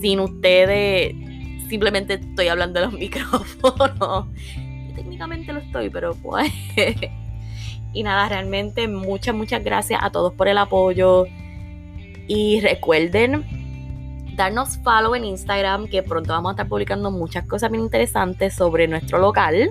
Sin 0.00 0.18
ustedes 0.18 1.23
simplemente 1.68 2.14
estoy 2.14 2.48
hablando 2.48 2.80
de 2.80 2.86
los 2.86 2.94
micrófonos. 2.98 4.26
técnicamente 4.94 5.52
lo 5.52 5.60
estoy, 5.60 5.90
pero 5.90 6.14
pues. 6.14 6.50
y 7.92 8.02
nada, 8.02 8.28
realmente 8.28 8.88
muchas, 8.88 9.34
muchas 9.34 9.62
gracias 9.62 10.00
a 10.02 10.10
todos 10.10 10.32
por 10.34 10.48
el 10.48 10.58
apoyo. 10.58 11.26
Y 12.26 12.60
recuerden 12.60 13.44
darnos 14.36 14.78
follow 14.78 15.14
en 15.14 15.24
Instagram, 15.24 15.88
que 15.88 16.02
pronto 16.02 16.32
vamos 16.32 16.50
a 16.50 16.52
estar 16.52 16.68
publicando 16.68 17.10
muchas 17.10 17.46
cosas 17.46 17.70
bien 17.70 17.84
interesantes 17.84 18.54
sobre 18.54 18.88
nuestro 18.88 19.18
local. 19.18 19.70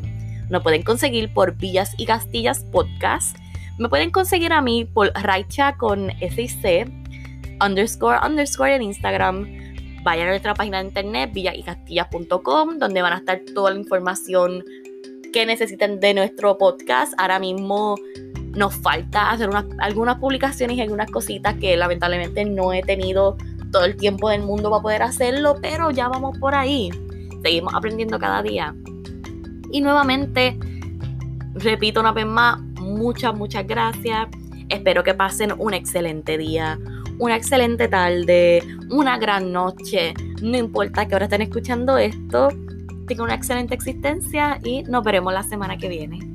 Nos 0.50 0.64
pueden 0.64 0.84
conseguir 0.84 1.34
por 1.34 1.56
Villas 1.58 1.94
y 1.98 2.06
Castillas 2.06 2.64
Podcast. 2.72 3.38
Me 3.78 3.90
pueden 3.90 4.12
conseguir 4.12 4.54
a 4.54 4.62
mí 4.62 4.86
por 4.86 5.12
Raicha 5.16 5.76
con 5.78 6.12
SIC, 6.20 6.88
underscore, 7.64 8.20
underscore 8.26 8.76
en 8.76 8.84
Instagram. 8.84 9.73
Vayan 10.04 10.28
a 10.28 10.32
nuestra 10.32 10.54
página 10.54 10.80
de 10.80 10.88
internet, 10.90 11.32
villaycastillas.com, 11.34 12.78
donde 12.78 13.02
van 13.02 13.14
a 13.14 13.18
estar 13.18 13.42
toda 13.54 13.72
la 13.72 13.80
información 13.80 14.64
que 15.32 15.46
necesiten 15.46 16.00
de 16.00 16.14
nuestro 16.14 16.58
podcast. 16.58 17.14
Ahora 17.18 17.40
mismo 17.40 17.96
nos 18.56 18.76
falta 18.76 19.32
hacer 19.32 19.50
algunas 19.80 20.20
publicaciones 20.20 20.78
y 20.78 20.82
algunas 20.82 21.10
cositas 21.10 21.56
que 21.56 21.76
lamentablemente 21.76 22.46
no 22.46 22.72
he 22.74 22.84
tenido 22.84 23.38
todo 23.72 23.86
el 23.86 23.98
tiempo 23.98 24.30
del 24.30 24.44
mundo 24.44 24.70
para 24.70 24.82
poder 24.82 25.02
hacerlo, 25.04 25.56
pero 25.62 25.90
ya 25.92 26.08
vamos 26.08 26.38
por 26.38 26.54
ahí. 26.54 26.92
Seguimos 27.42 27.74
aprendiendo 27.74 28.20
cada 28.20 28.44
día. 28.44 28.76
Y 29.72 29.82
nuevamente, 29.82 30.58
repito 31.56 32.00
una 32.00 32.12
vez 32.12 32.28
más, 32.28 32.60
muchas, 32.80 33.34
muchas 33.36 33.66
gracias. 33.66 34.28
Espero 34.70 35.04
que 35.04 35.14
pasen 35.14 35.54
un 35.58 35.74
excelente 35.74 36.38
día, 36.38 36.80
una 37.20 37.36
excelente 37.36 37.88
tarde, 37.88 38.64
una 38.90 39.18
gran 39.18 39.52
noche. 39.52 40.14
No 40.42 40.58
importa 40.58 41.08
que 41.08 41.16
ahora 41.16 41.26
estén 41.26 41.42
escuchando 41.42 41.98
esto, 41.98 42.50
tengan 43.08 43.26
una 43.26 43.36
excelente 43.36 43.76
existencia 43.76 44.60
y 44.64 44.84
nos 44.84 45.04
veremos 45.04 45.34
la 45.34 45.44
semana 45.44 45.78
que 45.78 45.90
viene. 45.90 46.33